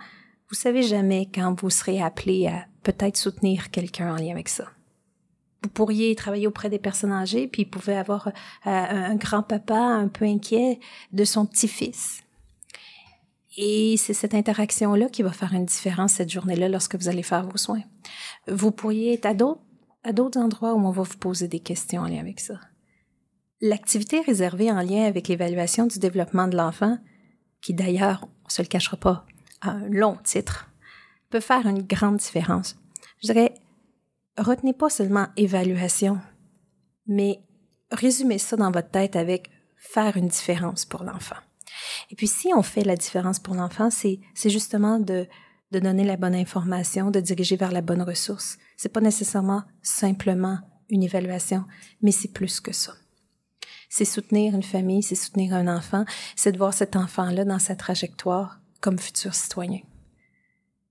vous 0.48 0.54
savez 0.54 0.82
jamais 0.82 1.28
quand 1.32 1.60
vous 1.60 1.70
serez 1.70 2.00
appelé 2.00 2.46
à 2.46 2.66
peut-être 2.82 3.16
soutenir 3.16 3.70
quelqu'un 3.70 4.14
en 4.14 4.16
lien 4.16 4.30
avec 4.30 4.48
ça. 4.48 4.64
Vous 5.62 5.70
pourriez 5.70 6.14
travailler 6.14 6.46
auprès 6.46 6.70
des 6.70 6.78
personnes 6.78 7.12
âgées, 7.12 7.48
puis 7.48 7.64
vous 7.64 7.70
pouvez 7.70 7.96
avoir 7.96 8.28
euh, 8.28 8.30
un 8.64 9.16
grand-papa 9.16 9.76
un 9.76 10.06
peu 10.06 10.24
inquiet 10.24 10.78
de 11.12 11.24
son 11.24 11.46
petit-fils. 11.46 12.22
Et 13.56 13.96
c'est 13.96 14.14
cette 14.14 14.34
interaction-là 14.34 15.08
qui 15.08 15.22
va 15.22 15.32
faire 15.32 15.54
une 15.54 15.64
différence 15.64 16.12
cette 16.12 16.30
journée-là 16.30 16.68
lorsque 16.68 16.94
vous 16.94 17.08
allez 17.08 17.22
faire 17.22 17.48
vos 17.48 17.56
soins. 17.56 17.82
Vous 18.46 18.70
pourriez 18.70 19.14
être 19.14 19.34
d'autres 19.34 19.62
à 20.06 20.12
d'autres 20.12 20.38
endroits 20.38 20.74
où 20.74 20.78
on 20.78 20.90
va 20.90 21.02
vous 21.02 21.16
poser 21.16 21.48
des 21.48 21.60
questions 21.60 22.02
en 22.02 22.06
lien 22.06 22.20
avec 22.20 22.40
ça. 22.40 22.60
L'activité 23.60 24.20
réservée 24.20 24.70
en 24.70 24.80
lien 24.80 25.04
avec 25.04 25.28
l'évaluation 25.28 25.86
du 25.86 25.98
développement 25.98 26.46
de 26.46 26.56
l'enfant, 26.56 26.98
qui 27.60 27.74
d'ailleurs, 27.74 28.28
on 28.44 28.48
se 28.48 28.62
le 28.62 28.68
cachera 28.68 28.96
pas, 28.96 29.26
a 29.62 29.70
un 29.70 29.88
long 29.88 30.18
titre, 30.22 30.70
peut 31.30 31.40
faire 31.40 31.66
une 31.66 31.82
grande 31.82 32.18
différence. 32.18 32.76
Je 33.22 33.32
dirais, 33.32 33.54
retenez 34.38 34.74
pas 34.74 34.90
seulement 34.90 35.26
évaluation, 35.36 36.20
mais 37.06 37.40
résumez 37.90 38.38
ça 38.38 38.56
dans 38.56 38.70
votre 38.70 38.90
tête 38.90 39.16
avec 39.16 39.50
faire 39.76 40.16
une 40.16 40.28
différence 40.28 40.84
pour 40.84 41.02
l'enfant. 41.02 41.36
Et 42.10 42.14
puis 42.14 42.28
si 42.28 42.52
on 42.54 42.62
fait 42.62 42.84
la 42.84 42.96
différence 42.96 43.40
pour 43.40 43.54
l'enfant, 43.54 43.90
c'est 43.90 44.20
justement 44.48 45.00
de 45.00 45.26
de 45.72 45.78
donner 45.78 46.04
la 46.04 46.16
bonne 46.16 46.34
information, 46.34 47.10
de 47.10 47.20
diriger 47.20 47.56
vers 47.56 47.72
la 47.72 47.80
bonne 47.80 48.02
ressource. 48.02 48.58
C'est 48.76 48.92
pas 48.92 49.00
nécessairement 49.00 49.64
simplement 49.82 50.58
une 50.88 51.02
évaluation, 51.02 51.64
mais 52.02 52.12
c'est 52.12 52.32
plus 52.32 52.60
que 52.60 52.72
ça. 52.72 52.94
C'est 53.88 54.04
soutenir 54.04 54.54
une 54.54 54.62
famille, 54.62 55.02
c'est 55.02 55.14
soutenir 55.14 55.54
un 55.54 55.74
enfant, 55.74 56.04
c'est 56.34 56.52
de 56.52 56.58
voir 56.58 56.74
cet 56.74 56.96
enfant-là 56.96 57.44
dans 57.44 57.58
sa 57.58 57.76
trajectoire 57.76 58.60
comme 58.80 58.98
futur 58.98 59.34
citoyen. 59.34 59.80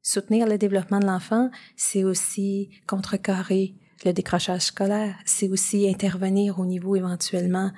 Soutenir 0.01 0.47
le 0.47 0.57
développement 0.57 0.99
de 0.99 1.05
l'enfant, 1.05 1.49
c'est 1.75 2.03
aussi 2.03 2.69
contrecarrer 2.87 3.75
le 4.03 4.13
décrochage 4.13 4.61
scolaire, 4.61 5.15
c'est 5.25 5.49
aussi 5.49 5.89
intervenir 5.89 6.59
au 6.59 6.65
niveau 6.65 6.95
éventuellement 6.95 7.71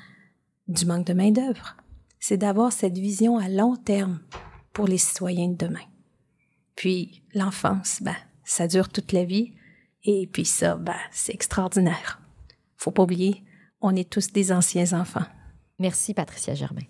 du 0.67 0.85
manque 0.85 1.07
de 1.07 1.13
main-d'œuvre. 1.13 1.77
C'est 2.19 2.37
d'avoir 2.37 2.73
cette 2.73 2.97
vision 2.97 3.37
à 3.37 3.47
long 3.47 3.75
terme 3.75 4.19
pour 4.73 4.87
les 4.87 4.97
citoyens 4.97 5.49
de 5.49 5.55
demain. 5.55 5.85
Puis 6.75 7.23
l'enfance, 7.33 7.99
ben, 8.01 8.15
ça 8.43 8.67
dure 8.67 8.89
toute 8.89 9.11
la 9.11 9.23
vie. 9.23 9.53
Et 10.09 10.25
puis 10.25 10.45
ça, 10.45 10.75
ben, 10.75 10.95
c'est 11.11 11.33
extraordinaire. 11.33 12.21
Faut 12.77 12.91
pas 12.91 13.03
oublier, 13.03 13.43
on 13.81 13.93
est 13.93 14.09
tous 14.09 14.31
des 14.31 14.53
anciens 14.53 14.93
enfants. 14.93 15.25
Merci, 15.79 16.13
Patricia 16.13 16.55
Germain. 16.55 16.85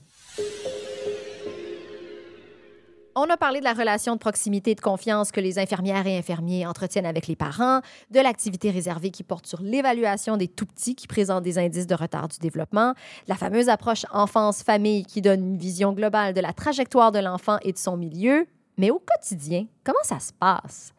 On 3.15 3.27
a 3.31 3.35
parlé 3.35 3.57
de 3.57 3.63
la 3.63 3.73
relation 3.73 4.13
de 4.13 4.19
proximité 4.19 4.71
et 4.71 4.75
de 4.75 4.81
confiance 4.81 5.31
que 5.31 5.39
les 5.39 5.57
infirmières 5.57 6.05
et 6.05 6.15
infirmiers 6.15 6.67
entretiennent 6.67 7.07
avec 7.07 7.25
les 7.25 7.35
parents, 7.35 7.81
de 8.11 8.19
l'activité 8.19 8.69
réservée 8.69 9.09
qui 9.09 9.23
porte 9.23 9.47
sur 9.47 9.63
l'évaluation 9.63 10.37
des 10.37 10.47
tout-petits 10.47 10.93
qui 10.93 11.07
présentent 11.07 11.43
des 11.43 11.57
indices 11.57 11.87
de 11.87 11.95
retard 11.95 12.27
du 12.27 12.37
développement, 12.37 12.93
la 13.27 13.33
fameuse 13.33 13.69
approche 13.69 14.05
enfance-famille 14.11 15.03
qui 15.03 15.23
donne 15.23 15.43
une 15.43 15.57
vision 15.57 15.93
globale 15.93 16.35
de 16.35 16.41
la 16.41 16.53
trajectoire 16.53 17.11
de 17.11 17.17
l'enfant 17.17 17.57
et 17.63 17.73
de 17.73 17.79
son 17.79 17.97
milieu, 17.97 18.45
mais 18.77 18.91
au 18.91 18.99
quotidien, 18.99 19.65
comment 19.83 20.03
ça 20.03 20.19
se 20.19 20.31
passe? 20.33 20.93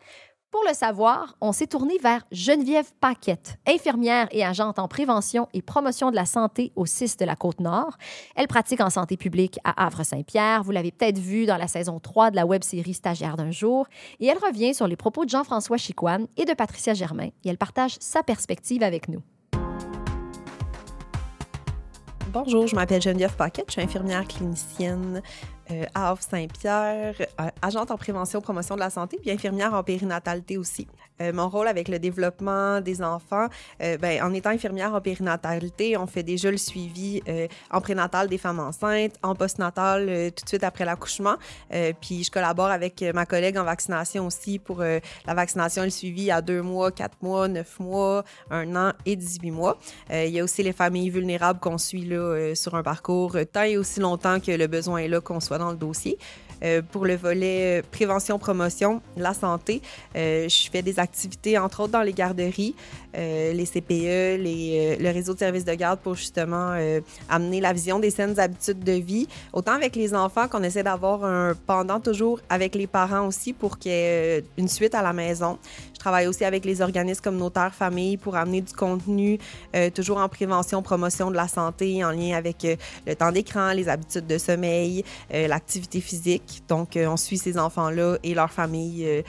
Pour 0.50 0.64
le 0.66 0.72
savoir, 0.72 1.36
on 1.42 1.52
s'est 1.52 1.66
tourné 1.66 1.98
vers 1.98 2.24
Geneviève 2.32 2.90
Paquette, 3.00 3.58
infirmière 3.66 4.28
et 4.30 4.46
agente 4.46 4.78
en 4.78 4.88
prévention 4.88 5.46
et 5.52 5.60
promotion 5.60 6.10
de 6.10 6.16
la 6.16 6.24
santé 6.24 6.72
au 6.74 6.86
CIS 6.86 7.18
de 7.18 7.26
la 7.26 7.36
Côte-Nord. 7.36 7.98
Elle 8.34 8.48
pratique 8.48 8.80
en 8.80 8.88
santé 8.88 9.18
publique 9.18 9.58
à 9.62 9.84
Havre-Saint-Pierre. 9.84 10.62
Vous 10.62 10.70
l'avez 10.70 10.90
peut-être 10.90 11.18
vu 11.18 11.44
dans 11.44 11.58
la 11.58 11.68
saison 11.68 12.00
3 12.00 12.30
de 12.30 12.36
la 12.36 12.46
web-série 12.46 12.94
Stagiaire 12.94 13.36
d'un 13.36 13.50
jour. 13.50 13.86
Et 14.20 14.26
elle 14.26 14.38
revient 14.38 14.72
sur 14.72 14.88
les 14.88 14.96
propos 14.96 15.26
de 15.26 15.30
Jean-François 15.30 15.76
Chicoine 15.76 16.28
et 16.38 16.46
de 16.46 16.54
Patricia 16.54 16.94
Germain. 16.94 17.28
Et 17.44 17.50
elle 17.50 17.58
partage 17.58 17.98
sa 18.00 18.22
perspective 18.22 18.82
avec 18.82 19.10
nous. 19.10 19.20
Bonjour, 22.32 22.66
je 22.66 22.74
m'appelle 22.74 23.00
Geneviève 23.00 23.36
Paquette, 23.36 23.66
je 23.68 23.72
suis 23.72 23.82
infirmière 23.82 24.26
clinicienne 24.26 25.22
euh, 25.70 25.84
à 25.94 26.10
Havre-Saint-Pierre, 26.10 27.14
euh, 27.20 27.48
agente 27.60 27.90
en 27.90 27.98
prévention 27.98 28.40
promotion 28.40 28.74
de 28.74 28.80
la 28.80 28.88
santé, 28.88 29.18
puis 29.20 29.30
infirmière 29.30 29.74
en 29.74 29.82
périnatalité 29.82 30.56
aussi. 30.56 30.88
Euh, 31.20 31.32
mon 31.32 31.48
rôle 31.48 31.68
avec 31.68 31.88
le 31.88 31.98
développement 31.98 32.80
des 32.80 33.02
enfants, 33.02 33.48
ben, 33.80 34.22
en 34.22 34.32
étant 34.32 34.50
infirmière 34.50 34.94
en 34.94 35.00
périnatalité, 35.00 35.96
on 35.96 36.06
fait 36.06 36.22
déjà 36.22 36.50
le 36.50 36.56
suivi 36.56 37.22
en 37.70 37.80
prénatal 37.80 38.28
des 38.28 38.38
femmes 38.38 38.60
enceintes, 38.60 39.14
en 39.22 39.34
postnatal 39.34 40.32
tout 40.32 40.44
de 40.44 40.48
suite 40.48 40.64
après 40.64 40.84
l'accouchement. 40.84 41.36
puis 42.00 42.24
je 42.24 42.30
collabore 42.30 42.68
avec 42.68 43.02
ma 43.14 43.26
collègue 43.26 43.58
en 43.58 43.64
vaccination 43.64 44.26
aussi 44.26 44.58
pour 44.58 44.80
la 44.80 45.34
vaccination 45.34 45.82
et 45.82 45.86
le 45.86 45.90
suivi 45.90 46.30
à 46.30 46.40
deux 46.40 46.62
mois, 46.62 46.92
quatre 46.92 47.16
mois, 47.20 47.48
neuf 47.48 47.80
mois, 47.80 48.24
un 48.50 48.76
an 48.76 48.92
et 49.04 49.16
18 49.16 49.50
mois. 49.50 49.78
il 50.10 50.30
y 50.30 50.40
a 50.40 50.44
aussi 50.44 50.62
les 50.62 50.72
familles 50.72 51.10
vulnérables 51.10 51.60
qu'on 51.60 51.78
suit 51.78 52.04
là, 52.04 52.54
sur 52.54 52.74
un 52.74 52.82
parcours 52.82 53.36
tant 53.52 53.62
et 53.62 53.76
aussi 53.76 54.00
longtemps 54.00 54.40
que 54.40 54.52
le 54.52 54.66
besoin 54.66 54.98
est 54.98 55.08
là 55.08 55.20
qu'on 55.20 55.40
soit 55.40 55.57
dans 55.58 55.70
le 55.70 55.76
dossier. 55.76 56.18
Euh, 56.64 56.82
pour 56.82 57.06
le 57.06 57.16
volet 57.16 57.78
euh, 57.78 57.82
prévention-promotion, 57.90 59.00
la 59.16 59.32
santé, 59.34 59.80
euh, 60.16 60.48
je 60.48 60.70
fais 60.70 60.82
des 60.82 60.98
activités, 60.98 61.56
entre 61.56 61.80
autres 61.80 61.92
dans 61.92 62.02
les 62.02 62.12
garderies, 62.12 62.74
les 63.14 63.64
CPE, 63.64 64.40
les, 64.40 64.96
le 65.00 65.10
réseau 65.10 65.34
de 65.34 65.38
services 65.40 65.64
de 65.64 65.74
garde 65.74 65.98
pour 65.98 66.14
justement 66.14 66.76
amener 67.28 67.60
la 67.60 67.72
vision 67.72 67.98
des 67.98 68.10
saines 68.10 68.38
habitudes 68.38 68.84
de 68.84 68.92
vie, 68.92 69.26
autant 69.52 69.72
avec 69.72 69.96
les 69.96 70.14
enfants 70.14 70.46
qu'on 70.46 70.62
essaie 70.62 70.84
d'avoir 70.84 71.24
un 71.24 71.54
pendant 71.66 71.98
toujours 71.98 72.38
avec 72.48 72.76
les 72.76 72.86
parents 72.86 73.26
aussi 73.26 73.54
pour 73.54 73.78
qu'il 73.78 73.90
y 73.90 73.94
ait 73.94 74.44
une 74.56 74.68
suite 74.68 74.94
à 74.94 75.02
la 75.02 75.12
maison. 75.12 75.58
Je 75.98 76.00
travaille 76.00 76.28
aussi 76.28 76.44
avec 76.44 76.64
les 76.64 76.80
organismes 76.80 77.22
communautaires 77.22 77.74
familles 77.74 78.16
pour 78.18 78.36
amener 78.36 78.60
du 78.60 78.72
contenu 78.72 79.38
toujours 79.96 80.18
en 80.18 80.28
prévention, 80.28 80.80
promotion 80.80 81.28
de 81.28 81.34
la 81.34 81.48
santé 81.48 82.04
en 82.04 82.12
lien 82.12 82.36
avec 82.36 82.64
le 83.04 83.16
temps 83.16 83.32
d'écran, 83.32 83.72
les 83.72 83.88
habitudes 83.88 84.28
de 84.28 84.38
sommeil, 84.38 85.04
l'activité 85.28 86.00
physique. 86.00 86.62
Donc, 86.68 86.96
on 86.96 87.16
suit 87.16 87.36
ces 87.36 87.58
enfants-là 87.58 88.16
et 88.22 88.32
leurs 88.32 88.52
familles 88.52 89.24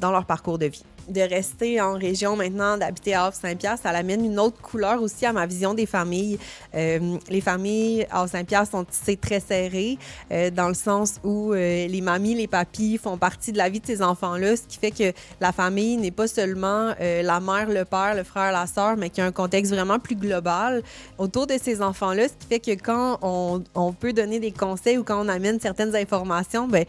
dans 0.00 0.10
leur 0.10 0.24
parcours 0.24 0.58
de 0.58 0.66
vie 0.66 0.84
de 1.08 1.20
rester 1.20 1.80
en 1.80 1.94
région 1.94 2.36
maintenant, 2.36 2.76
d'habiter 2.76 3.14
à 3.14 3.24
Havre-Saint-Pierre, 3.24 3.78
ça 3.82 3.90
amène 3.90 4.24
une 4.24 4.38
autre 4.38 4.60
couleur 4.60 5.02
aussi 5.02 5.26
à 5.26 5.32
ma 5.32 5.46
vision 5.46 5.74
des 5.74 5.86
familles. 5.86 6.38
Euh, 6.74 7.16
les 7.28 7.40
familles 7.40 8.06
à 8.10 8.20
Havre-Saint-Pierre 8.20 8.66
sont 8.66 8.84
très 9.20 9.40
serrées, 9.40 9.98
euh, 10.30 10.50
dans 10.50 10.68
le 10.68 10.74
sens 10.74 11.20
où 11.24 11.52
euh, 11.52 11.86
les 11.86 12.00
mamies, 12.00 12.34
les 12.34 12.46
papis 12.46 12.98
font 12.98 13.16
partie 13.16 13.52
de 13.52 13.58
la 13.58 13.68
vie 13.68 13.80
de 13.80 13.86
ces 13.86 14.02
enfants-là, 14.02 14.56
ce 14.56 14.62
qui 14.62 14.78
fait 14.78 14.90
que 14.90 15.16
la 15.40 15.52
famille 15.52 15.96
n'est 15.96 16.10
pas 16.10 16.28
seulement 16.28 16.94
la 16.98 17.40
mère, 17.40 17.68
le 17.68 17.84
père, 17.84 18.14
le 18.14 18.22
frère, 18.22 18.52
la 18.52 18.66
sœur, 18.66 18.96
mais 18.96 19.10
qu'il 19.10 19.22
y 19.22 19.24
a 19.24 19.26
un 19.26 19.32
contexte 19.32 19.72
vraiment 19.72 19.98
plus 19.98 20.16
global 20.16 20.82
autour 21.16 21.46
de 21.46 21.54
ces 21.60 21.80
enfants-là, 21.80 22.28
ce 22.28 22.34
qui 22.34 22.46
fait 22.48 22.60
que 22.60 22.82
quand 22.82 23.18
on, 23.22 23.62
on, 23.74 23.92
peut 23.92 24.12
donner 24.12 24.40
des 24.40 24.52
conseils 24.52 24.98
ou 24.98 25.04
quand 25.04 25.24
on 25.24 25.28
amène 25.28 25.58
certaines 25.60 25.94
informations, 25.96 26.68
ben, 26.68 26.84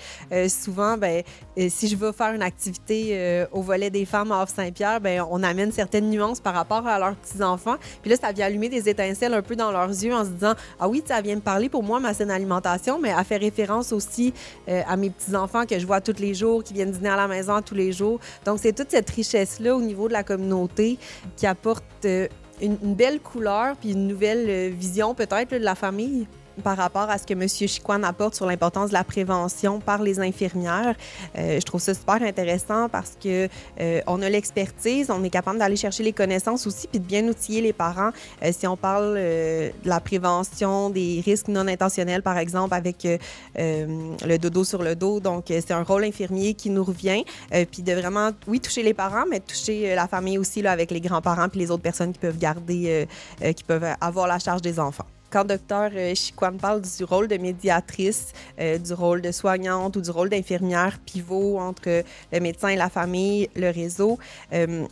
souvent, 0.50 0.98
ben, 0.98 1.24
si 1.70 1.88
je 1.88 1.96
veux 1.96 2.12
faire 2.12 2.34
une 2.34 2.42
activité 2.42 3.46
au 3.52 3.62
volet 3.62 3.90
des 3.90 4.06
femmes 4.10 4.32
à 4.32 4.46
Saint-Pierre, 4.46 5.00
ben, 5.00 5.24
on 5.30 5.44
amène 5.44 5.72
certaines 5.72 6.10
nuances 6.10 6.40
par 6.40 6.54
rapport 6.54 6.86
à 6.88 7.00
leurs 7.00 7.16
petits-enfants. 7.16 7.76
Puis 8.02 8.12
là, 8.12 8.18
ça 8.18 8.32
vient 8.32 8.48
allumer 8.48 8.70
des 8.70 8.90
étincelles 8.90 9.34
un 9.34 9.42
peu 9.42 9.56
dans 9.56 9.72
leurs 9.72 9.90
yeux 9.90 10.14
en 10.14 10.26
se 10.26 10.30
disant 10.30 10.54
Ah 10.80 10.90
oui, 10.90 11.04
ça 11.06 11.22
vient 11.22 11.36
me 11.36 11.42
parler 11.42 11.70
pour 11.70 11.84
moi, 11.84 12.00
ma 12.00 12.14
saine 12.14 12.32
alimentation, 12.32 13.00
mais 13.00 13.14
elle 13.18 13.26
fait 13.26 13.38
référence 13.38 13.92
aussi 13.92 14.34
euh, 14.68 14.82
à 14.88 14.98
mes 14.98 15.10
petits-enfants 15.10 15.66
que 15.66 15.78
je 15.78 15.86
vois 15.86 16.02
tous 16.02 16.20
les 16.20 16.34
jours, 16.34 16.64
qui 16.64 16.74
viennent 16.74 16.92
dîner 16.92 17.10
à 17.10 17.18
la 17.18 17.28
maison 17.28 17.62
tous 17.62 17.76
les 17.76 17.92
jours. 17.92 18.20
Donc, 18.46 18.60
c'est 18.62 18.74
toute 18.74 18.92
cette 18.92 19.10
richesse-là 19.10 19.76
au 19.76 19.82
niveau 19.82 20.08
de 20.08 20.14
la 20.14 20.24
communauté 20.24 20.98
qui 21.36 21.46
apporte 21.46 21.84
euh, 22.06 22.28
une, 22.62 22.96
belle 22.96 23.20
couleur 23.20 23.76
puis 23.78 23.92
une 23.92 24.08
nouvelle 24.08 24.46
euh, 24.50 24.70
vision 24.74 25.14
peut-être 25.14 25.52
de 25.52 25.58
la 25.58 25.76
famille 25.76 26.28
par 26.62 26.78
rapport 26.78 27.10
à 27.10 27.18
ce 27.18 27.26
que 27.26 27.34
M. 27.34 27.48
Chiquan 27.48 28.04
apporte 28.04 28.36
sur 28.36 28.46
l'importance 28.46 28.90
de 28.90 28.94
la 28.94 29.04
prévention 29.04 29.80
par 29.80 30.02
les 30.02 30.20
infirmières. 30.20 30.96
Euh, 31.38 31.60
je 31.60 31.66
trouve 31.66 31.82
ça 31.82 31.94
super 31.94 32.22
intéressant 32.22 32.90
parce 32.90 33.18
que 33.22 33.48
euh, 33.80 34.02
on 34.08 34.22
a 34.22 34.30
l'expertise, 34.30 35.10
on 35.10 35.24
est 35.24 35.30
capable 35.30 35.60
d'aller 35.60 35.76
chercher 35.76 36.04
les 36.04 36.14
connaissances 36.14 36.68
aussi, 36.68 36.88
puis 36.88 37.00
de 37.00 37.06
bien 37.06 37.28
outiller 37.28 37.62
les 37.62 37.74
parents. 37.74 38.12
Euh, 38.44 38.52
si 38.52 38.68
on 38.68 38.78
parle 38.78 39.16
de 39.16 39.72
la 39.86 40.00
prévention 40.00 40.90
des 40.90 41.22
risques 41.26 41.48
non 41.48 41.68
intentionnels, 41.68 42.22
par 42.22 42.38
exemple, 42.38 42.74
avec 42.74 43.08
le 43.56 44.38
dodo 44.38 44.64
sur 44.64 44.84
le 44.84 44.96
dos, 44.96 45.20
donc 45.20 45.46
c'est 45.48 45.72
un 45.72 45.84
rôle 45.84 46.04
infirmier 46.04 46.54
qui 46.54 46.70
nous 46.70 46.84
revient, 46.84 47.24
puis 47.72 47.84
de 47.84 47.94
vraiment, 47.94 48.32
oui, 48.48 48.60
toucher 48.60 48.84
les 48.84 48.94
parents, 48.94 49.26
mais 49.30 49.40
toucher 49.40 49.96
la 49.96 50.08
famille 50.08 50.38
aussi 50.38 50.62
là, 50.62 50.72
avec 50.72 50.92
les 50.92 51.02
grands-parents 51.02 51.50
puis 51.50 51.60
les 51.60 51.72
autres 51.72 51.84
personnes 51.84 52.14
qui 52.14 52.20
peuvent 52.20 52.38
garder, 52.38 53.08
qui 53.56 53.64
peuvent 53.64 53.86
avoir 54.02 54.28
la 54.28 54.40
charge 54.40 54.62
des 54.62 54.80
enfants 54.80 55.06
quand 55.30 55.46
docteur 55.46 55.92
euh, 55.96 56.14
Chiquan 56.16 56.54
parle 56.58 56.82
du 56.82 57.04
rôle 57.04 57.28
de 57.28 57.38
médiatrice, 57.38 58.34
euh, 58.60 58.78
du 58.78 58.94
rôle 58.94 59.22
de 59.22 59.32
soignante 59.32 59.96
ou 59.96 60.02
du 60.02 60.10
rôle 60.10 60.30
d'infirmière 60.30 61.00
pivot 61.06 61.60
entre 61.60 62.04
le 62.32 62.40
médecin 62.40 62.70
et 62.70 62.76
la 62.76 62.90
famille, 62.90 63.50
le 63.56 63.70
réseau, 63.70 64.18
euh, 64.54 64.86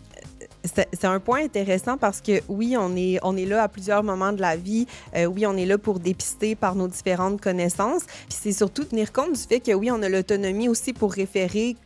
c'est 0.63 1.05
un 1.05 1.19
point 1.19 1.43
intéressant 1.43 1.97
parce 1.97 2.19
que 2.19 2.41
oui, 2.49 2.75
on 2.77 2.95
est, 2.95 3.19
on 3.23 3.37
est 3.37 3.45
là 3.45 3.63
à 3.63 3.67
plusieurs 3.69 4.03
moments 4.03 4.33
de 4.33 4.41
la 4.41 4.57
vie. 4.57 4.85
oui, 5.15 5.45
on 5.45 5.55
est 5.55 5.65
là 5.65 5.77
pour 5.77 5.99
dépister 5.99 6.55
par 6.55 6.75
nos 6.75 6.89
différentes 6.89 7.39
connaissances. 7.39 8.03
Puis 8.03 8.37
c'est 8.41 8.51
surtout 8.51 8.83
tenir 8.83 9.13
compte 9.13 9.31
du 9.31 9.39
fait 9.39 9.61
que 9.61 9.71
oui, 9.71 9.89
on 9.91 10.01
a 10.01 10.09
l'autonomie 10.09 10.67
aussi 10.67 10.91
pour 10.91 11.13
référer 11.13 11.77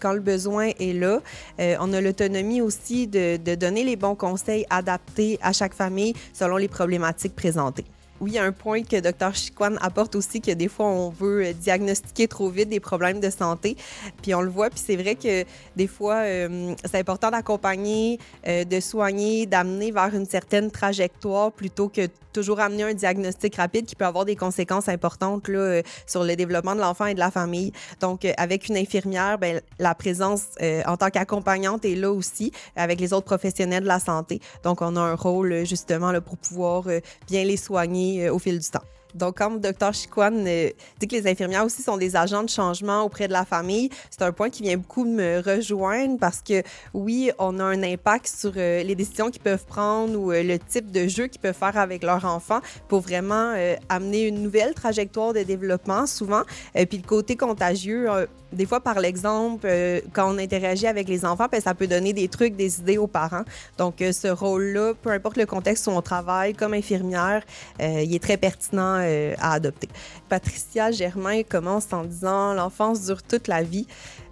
quand 0.00 0.12
le 0.12 0.20
besoin 0.20 0.70
est 0.78 0.92
là. 0.92 1.20
on 1.58 1.92
a 1.94 2.00
l'autonomie 2.02 2.60
aussi 2.60 3.06
de, 3.06 3.38
de, 3.38 3.54
donner 3.54 3.84
les 3.84 3.96
bons 3.96 4.14
conseils 4.14 4.66
adaptés 4.68 5.38
à 5.40 5.54
chaque 5.54 5.74
famille 5.74 6.12
selon 6.34 6.58
les 6.58 6.68
problématiques 6.68 7.34
présentées. 7.34 7.86
Oui, 8.18 8.38
un 8.38 8.50
point 8.50 8.82
que 8.82 8.98
Dr. 8.98 9.34
Chiquan 9.34 9.76
apporte 9.82 10.14
aussi 10.16 10.40
que 10.40 10.50
des 10.52 10.68
fois, 10.68 10.86
on 10.86 11.10
veut 11.10 11.52
diagnostiquer 11.52 12.28
trop 12.28 12.48
vite 12.48 12.70
des 12.70 12.80
problèmes 12.80 13.20
de 13.20 13.28
santé. 13.28 13.76
Puis 14.22 14.34
on 14.34 14.40
le 14.40 14.48
voit, 14.48 14.70
puis 14.70 14.80
c'est 14.82 14.96
vrai 14.96 15.16
que 15.16 15.44
des 15.76 15.86
fois, 15.86 16.16
euh, 16.16 16.74
c'est 16.84 16.98
important 16.98 17.30
d'accompagner, 17.30 18.18
euh, 18.46 18.64
de 18.64 18.80
soigner, 18.80 19.44
d'amener 19.44 19.90
vers 19.90 20.14
une 20.14 20.24
certaine 20.24 20.70
trajectoire 20.70 21.52
plutôt 21.52 21.90
que 21.90 22.08
toujours 22.32 22.60
amener 22.60 22.84
un 22.84 22.94
diagnostic 22.94 23.56
rapide 23.56 23.86
qui 23.86 23.96
peut 23.96 24.04
avoir 24.04 24.24
des 24.24 24.36
conséquences 24.36 24.88
importantes 24.88 25.48
là, 25.48 25.58
euh, 25.58 25.82
sur 26.06 26.24
le 26.24 26.36
développement 26.36 26.74
de 26.74 26.80
l'enfant 26.80 27.06
et 27.06 27.14
de 27.14 27.18
la 27.18 27.30
famille. 27.30 27.72
Donc, 28.00 28.26
avec 28.38 28.68
une 28.68 28.78
infirmière, 28.78 29.38
ben, 29.38 29.60
la 29.78 29.94
présence 29.94 30.46
en 30.86 30.96
tant 30.96 31.10
qu'accompagnante 31.10 31.84
est 31.84 31.94
là 31.94 32.10
aussi 32.12 32.52
avec 32.76 33.00
les 33.00 33.12
autres 33.12 33.26
professionnels 33.26 33.82
de 33.82 33.88
la 33.88 34.00
santé. 34.00 34.40
Donc, 34.64 34.82
on 34.82 34.96
a 34.96 35.00
un 35.00 35.14
rôle 35.14 35.64
justement 35.64 36.12
pour 36.20 36.36
pouvoir 36.36 36.84
bien 37.28 37.44
les 37.44 37.56
soigner 37.56 38.05
euh, 38.06 38.32
au 38.32 38.38
fil 38.38 38.58
du 38.58 38.68
temps. 38.68 38.82
Donc, 39.14 39.38
comme 39.38 39.60
Dr. 39.60 39.94
Chiquan 39.94 40.44
euh, 40.46 40.70
dit 40.98 41.08
que 41.08 41.14
les 41.14 41.26
infirmières 41.26 41.64
aussi 41.64 41.80
sont 41.80 41.96
des 41.96 42.16
agents 42.16 42.42
de 42.42 42.50
changement 42.50 43.02
auprès 43.02 43.28
de 43.28 43.32
la 43.32 43.46
famille, 43.46 43.88
c'est 44.10 44.22
un 44.22 44.32
point 44.32 44.50
qui 44.50 44.62
vient 44.62 44.76
beaucoup 44.76 45.06
me 45.06 45.40
rejoindre 45.40 46.18
parce 46.18 46.42
que 46.42 46.62
oui, 46.92 47.30
on 47.38 47.58
a 47.58 47.64
un 47.64 47.82
impact 47.82 48.26
sur 48.26 48.52
euh, 48.56 48.82
les 48.82 48.94
décisions 48.94 49.30
qu'ils 49.30 49.40
peuvent 49.40 49.64
prendre 49.64 50.18
ou 50.18 50.32
le 50.32 50.58
type 50.58 50.90
de 50.90 51.06
jeu 51.06 51.28
qu'ils 51.28 51.40
peuvent 51.40 51.56
faire 51.56 51.78
avec 51.78 52.02
leur 52.02 52.26
enfant 52.26 52.60
pour 52.88 53.00
vraiment 53.00 53.54
amener 53.88 54.26
une 54.26 54.42
nouvelle 54.42 54.74
trajectoire 54.74 55.32
de 55.32 55.42
développement 55.42 56.06
souvent. 56.06 56.42
Puis 56.74 56.98
le 56.98 57.06
côté 57.06 57.36
contagieux, 57.36 58.08
des 58.56 58.66
fois, 58.66 58.80
par 58.80 58.98
l'exemple, 58.98 59.66
euh, 59.68 60.00
quand 60.12 60.34
on 60.34 60.38
interagit 60.38 60.86
avec 60.86 61.08
les 61.08 61.24
enfants, 61.24 61.46
ben, 61.50 61.60
ça 61.60 61.74
peut 61.74 61.86
donner 61.86 62.12
des 62.12 62.28
trucs, 62.28 62.56
des 62.56 62.80
idées 62.80 62.98
aux 62.98 63.06
parents. 63.06 63.44
Donc, 63.78 64.00
euh, 64.00 64.12
ce 64.12 64.28
rôle-là, 64.28 64.94
peu 65.00 65.10
importe 65.10 65.36
le 65.36 65.46
contexte 65.46 65.86
où 65.86 65.90
on 65.90 66.02
travaille, 66.02 66.54
comme 66.54 66.74
infirmière, 66.74 67.42
euh, 67.80 68.02
il 68.02 68.14
est 68.14 68.22
très 68.22 68.36
pertinent 68.36 68.96
à 69.38 69.52
adopter. 69.52 69.88
Patricia 70.28 70.90
Germain 70.90 71.42
commence 71.42 71.92
en 71.92 72.04
disant 72.04 72.54
L'enfance 72.54 73.02
dure 73.02 73.22
toute 73.22 73.48
la 73.48 73.62
vie. 73.62 73.86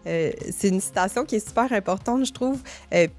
c'est 0.04 0.68
une 0.68 0.80
citation 0.80 1.24
qui 1.24 1.36
est 1.36 1.46
super 1.46 1.72
importante, 1.72 2.24
je 2.24 2.32
trouve, 2.32 2.60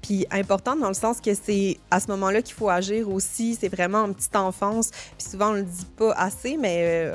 puis 0.02 0.26
importante 0.30 0.80
dans 0.80 0.88
le 0.88 0.94
sens 0.94 1.20
que 1.20 1.34
c'est 1.34 1.78
à 1.90 2.00
ce 2.00 2.08
moment-là 2.08 2.42
qu'il 2.42 2.54
faut 2.54 2.68
agir 2.68 3.08
aussi. 3.08 3.56
C'est 3.60 3.68
vraiment 3.68 4.02
en 4.02 4.12
petite 4.12 4.36
enfance, 4.36 4.90
puis 4.90 5.28
souvent 5.28 5.50
on 5.50 5.54
le 5.54 5.62
dit 5.62 5.86
pas 5.96 6.12
assez, 6.12 6.56
mais 6.56 7.12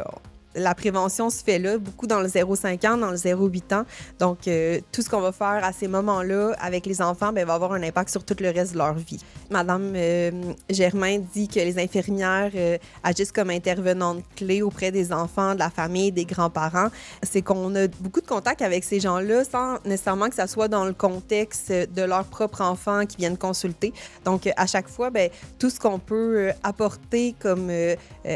la 0.55 0.75
prévention 0.75 1.29
se 1.29 1.43
fait 1.43 1.59
là, 1.59 1.77
beaucoup 1.77 2.07
dans 2.07 2.19
le 2.19 2.27
0,5 2.27 2.87
ans, 2.87 2.97
dans 2.97 3.11
le 3.11 3.17
0,8 3.17 3.75
ans. 3.75 3.85
Donc, 4.19 4.47
euh, 4.47 4.79
tout 4.91 5.01
ce 5.01 5.09
qu'on 5.09 5.21
va 5.21 5.31
faire 5.31 5.61
à 5.63 5.71
ces 5.71 5.87
moments-là 5.87 6.53
avec 6.59 6.85
les 6.85 7.01
enfants 7.01 7.31
ben, 7.31 7.45
va 7.45 7.53
avoir 7.53 7.73
un 7.73 7.83
impact 7.83 8.09
sur 8.09 8.23
tout 8.23 8.35
le 8.39 8.49
reste 8.49 8.73
de 8.73 8.77
leur 8.77 8.93
vie. 8.93 9.19
Madame 9.49 9.93
euh, 9.95 10.31
Germain 10.69 11.19
dit 11.33 11.47
que 11.47 11.59
les 11.59 11.79
infirmières 11.79 12.51
euh, 12.55 12.77
agissent 13.03 13.31
comme 13.31 13.49
intervenantes 13.49 14.23
clés 14.35 14.61
auprès 14.61 14.91
des 14.91 15.13
enfants, 15.13 15.53
de 15.53 15.59
la 15.59 15.69
famille, 15.69 16.11
des 16.11 16.25
grands-parents. 16.25 16.89
C'est 17.23 17.41
qu'on 17.41 17.73
a 17.75 17.87
beaucoup 17.99 18.21
de 18.21 18.27
contacts 18.27 18.61
avec 18.61 18.83
ces 18.83 18.99
gens-là 18.99 19.43
sans 19.43 19.77
nécessairement 19.85 20.29
que 20.29 20.35
ça 20.35 20.47
soit 20.47 20.67
dans 20.67 20.85
le 20.85 20.93
contexte 20.93 21.71
de 21.71 22.01
leur 22.01 22.25
propre 22.25 22.61
enfant 22.61 23.05
qui 23.05 23.17
viennent 23.17 23.37
consulter. 23.37 23.93
Donc, 24.25 24.49
à 24.55 24.65
chaque 24.65 24.89
fois, 24.89 25.09
ben, 25.09 25.29
tout 25.59 25.69
ce 25.69 25.79
qu'on 25.79 25.99
peut 25.99 26.51
apporter 26.63 27.35
comme 27.39 27.71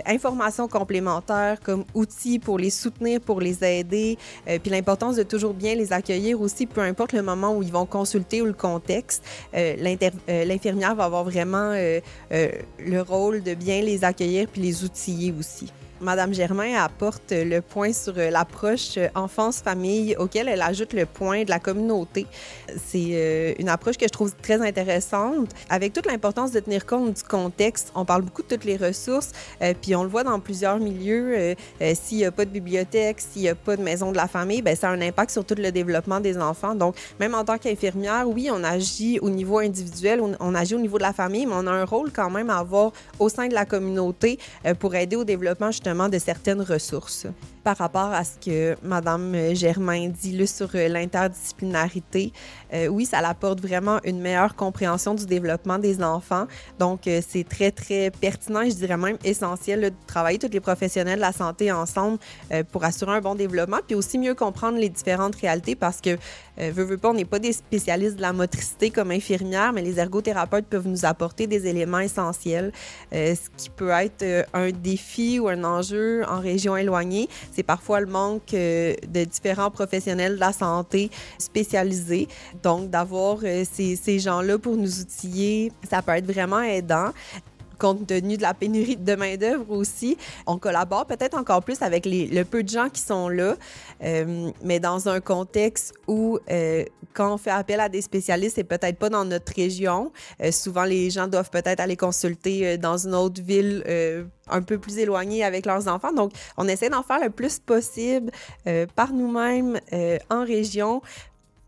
information 0.05 0.67
complémentaire, 0.67 1.59
comme 1.63 1.83
outils, 2.05 2.39
pour 2.39 2.59
les 2.59 2.69
soutenir, 2.69 3.19
pour 3.19 3.41
les 3.41 3.63
aider, 3.63 4.17
euh, 4.47 4.59
puis 4.59 4.71
l'importance 4.71 5.15
de 5.15 5.23
toujours 5.23 5.53
bien 5.53 5.75
les 5.75 5.91
accueillir 5.91 6.39
aussi, 6.39 6.65
peu 6.67 6.81
importe 6.81 7.13
le 7.13 7.23
moment 7.23 7.55
où 7.55 7.63
ils 7.63 7.71
vont 7.71 7.85
consulter 7.85 8.41
ou 8.41 8.45
le 8.45 8.53
contexte. 8.53 9.23
Euh, 9.55 9.75
euh, 10.29 10.45
l'infirmière 10.45 10.95
va 10.95 11.05
avoir 11.05 11.23
vraiment 11.23 11.73
le 12.31 13.01
rôle 13.01 13.41
de 13.43 13.53
bien 13.53 13.81
les 13.81 14.03
accueillir 14.03 14.47
puis 14.47 14.61
les 14.61 14.83
outiller 14.83 15.33
aussi. 15.37 15.71
Madame 16.05 16.35
Germain 16.35 16.75
apporte 16.75 17.31
le 17.31 17.61
point 17.61 17.91
sur 17.91 18.13
euh, 18.17 18.29
l'approche 18.29 18.95
euh, 18.97 19.07
enfance-famille 19.15 20.15
auquel 20.17 20.47
elle 20.47 20.61
ajoute 20.61 20.93
le 20.93 21.07
point 21.07 21.45
de 21.45 21.49
la 21.49 21.57
communauté. 21.57 22.27
C'est 22.85 23.09
euh, 23.13 23.53
une 23.57 23.69
approche 23.69 23.97
que 23.97 24.05
je 24.05 24.11
trouve 24.11 24.35
très 24.35 24.61
intéressante. 24.61 25.49
Avec 25.67 25.93
toute 25.93 26.05
l'importance 26.05 26.51
de 26.51 26.59
tenir 26.59 26.85
compte 26.85 27.15
du 27.15 27.23
contexte, 27.23 27.91
on 27.95 28.05
parle 28.05 28.21
beaucoup 28.21 28.43
de 28.43 28.47
toutes 28.47 28.65
les 28.65 28.77
ressources, 28.77 29.31
puis 29.81 29.95
on 29.95 30.03
le 30.03 30.09
voit 30.09 30.23
dans 30.23 30.39
plusieurs 30.39 30.77
milieux. 30.77 31.55
s'il 31.95 32.17
n'y 32.17 32.25
a 32.25 32.31
pas 32.31 32.45
de 32.45 32.51
bibliothèque, 32.51 33.19
s'il 33.19 33.41
n'y 33.41 33.49
a 33.49 33.55
pas 33.55 33.75
de 33.75 33.81
maison 33.81 34.11
de 34.11 34.17
la 34.17 34.27
famille, 34.27 34.61
ben 34.61 34.75
ça 34.75 34.89
a 34.89 34.91
un 34.91 35.01
impact 35.01 35.31
sur 35.31 35.43
tout 35.43 35.55
le 35.57 35.71
développement 35.71 36.19
des 36.19 36.37
enfants. 36.37 36.75
Donc, 36.75 36.95
même 37.19 37.33
en 37.33 37.43
tant 37.43 37.57
qu'infirmière, 37.57 38.27
oui, 38.27 38.49
on 38.51 38.63
agit 38.63 39.19
au 39.19 39.29
niveau 39.29 39.57
individuel, 39.57 40.21
on, 40.39 40.55
agit 40.55 40.75
au 40.75 40.79
niveau 40.79 40.97
de 40.97 41.03
la 41.03 41.13
famille, 41.13 41.47
mais 41.47 41.55
on 41.55 41.65
a 41.65 41.71
un 41.71 41.85
rôle 41.85 42.11
quand 42.11 42.29
même 42.29 42.49
à 42.49 42.57
avoir 42.57 42.91
au 43.19 43.29
sein 43.29 43.47
de 43.47 43.53
la 43.53 43.65
communauté 43.65 44.37
pour 44.79 44.93
aider 44.93 45.15
au 45.15 45.23
développement 45.23 45.71
justement 45.71 45.94
de 46.09 46.19
certaines 46.19 46.61
ressources 46.61 47.27
par 47.63 47.77
rapport 47.77 48.13
à 48.13 48.23
ce 48.23 48.37
que 48.37 48.75
Mme 48.83 49.55
Germain 49.55 50.09
dit 50.09 50.37
là, 50.37 50.45
sur 50.45 50.69
euh, 50.75 50.87
l'interdisciplinarité. 50.87 52.31
Euh, 52.75 52.87
oui, 52.87 53.05
ça 53.05 53.19
apporte 53.19 53.61
vraiment 53.61 53.99
une 54.03 54.19
meilleure 54.19 54.55
compréhension 54.55 55.15
du 55.15 55.25
développement 55.25 55.79
des 55.79 56.03
enfants. 56.03 56.45
Donc, 56.77 57.07
euh, 57.07 57.21
c'est 57.27 57.47
très, 57.47 57.71
très 57.71 58.11
pertinent 58.11 58.61
et 58.61 58.69
je 58.69 58.75
dirais 58.75 58.97
même 58.97 59.17
essentiel 59.23 59.81
de 59.81 59.91
travailler 60.07 60.37
tous 60.37 60.51
les 60.51 60.59
professionnels 60.59 61.15
de 61.15 61.21
la 61.21 61.31
santé 61.31 61.71
ensemble 61.71 62.17
pour 62.71 62.83
assurer 62.83 63.13
un 63.13 63.21
bon 63.21 63.35
développement, 63.35 63.77
puis 63.85 63.95
aussi 63.95 64.17
mieux 64.17 64.35
comprendre 64.35 64.77
les 64.77 64.89
différentes 64.89 65.35
réalités 65.35 65.75
parce 65.75 66.01
que 66.01 66.17
Euh, 66.59 66.71
veux, 66.73 66.83
veux 66.83 66.97
pas, 66.97 67.09
on 67.09 67.13
n'est 67.13 67.25
pas 67.25 67.39
des 67.39 67.53
spécialistes 67.53 68.15
de 68.15 68.21
la 68.21 68.33
motricité 68.33 68.89
comme 68.89 69.11
infirmières, 69.11 69.73
mais 69.73 69.81
les 69.81 69.99
ergothérapeutes 69.99 70.67
peuvent 70.67 70.87
nous 70.87 71.05
apporter 71.05 71.47
des 71.47 71.67
éléments 71.67 71.99
essentiels. 71.99 72.71
Euh, 73.13 73.35
ce 73.35 73.49
qui 73.57 73.69
peut 73.69 73.89
être 73.89 74.23
euh, 74.23 74.43
un 74.53 74.71
défi 74.71 75.39
ou 75.39 75.49
un 75.49 75.63
enjeu 75.63 76.23
en 76.27 76.39
région 76.39 76.77
éloignée, 76.77 77.27
c'est 77.51 77.63
parfois 77.63 77.99
le 77.99 78.05
manque 78.05 78.53
euh, 78.53 78.93
de 79.07 79.25
différents 79.25 79.71
professionnels 79.71 80.35
de 80.35 80.39
la 80.39 80.53
santé 80.53 81.11
spécialisés. 81.37 82.27
Donc, 82.65 82.89
d'avoir 82.89 83.37
euh, 83.43 83.63
ces, 83.71 84.17
gens-là 84.17 84.57
pour 84.57 84.75
nous 84.75 84.99
outiller, 84.99 85.71
ça 85.87 86.01
peut 86.01 86.13
être 86.13 86.25
vraiment 86.25 86.61
aidant 86.61 87.11
compte 87.77 88.07
tenu 88.07 88.37
de 88.37 88.41
la 88.41 88.53
pénurie 88.53 88.95
de 88.95 89.15
main-d'œuvre 89.15 89.69
aussi. 89.69 90.17
On 90.47 90.57
collabore 90.57 91.05
peut-être 91.05 91.37
encore 91.37 91.61
plus 91.61 91.81
avec 91.81 92.05
le 92.05 92.43
peu 92.43 92.63
de 92.63 92.69
gens 92.69 92.87
qui 92.87 93.01
sont 93.01 93.27
là, 93.27 93.57
euh, 94.01 94.49
mais 94.63 94.79
dans 94.79 95.09
un 95.09 95.19
contexte 95.19 95.93
où, 96.07 96.39
euh, 96.49 96.85
quand 97.13 97.33
on 97.33 97.37
fait 97.37 97.51
appel 97.51 97.81
à 97.81 97.89
des 97.89 98.01
spécialistes, 98.01 98.55
c'est 98.55 98.63
peut-être 98.63 98.97
pas 98.97 99.09
dans 99.09 99.25
notre 99.25 99.53
région. 99.53 100.13
Souvent, 100.51 100.85
les 100.85 101.09
gens 101.09 101.27
doivent 101.27 101.49
peut-être 101.49 101.81
aller 101.81 101.97
consulter 101.97 102.77
dans 102.77 102.97
une 102.97 103.13
autre 103.13 103.41
ville 103.41 103.83
un 104.47 104.61
peu 104.61 104.77
plus 104.77 104.97
éloignée 104.97 105.43
avec 105.43 105.65
leurs 105.65 105.89
enfants. 105.89 106.13
Donc, 106.13 106.31
on 106.55 106.67
essaie 106.69 106.89
d'en 106.89 107.03
faire 107.03 107.19
le 107.19 107.29
plus 107.29 107.59
possible 107.59 108.31
par 108.95 109.11
nous-mêmes 109.11 109.79
en 110.29 110.45
région. 110.45 111.01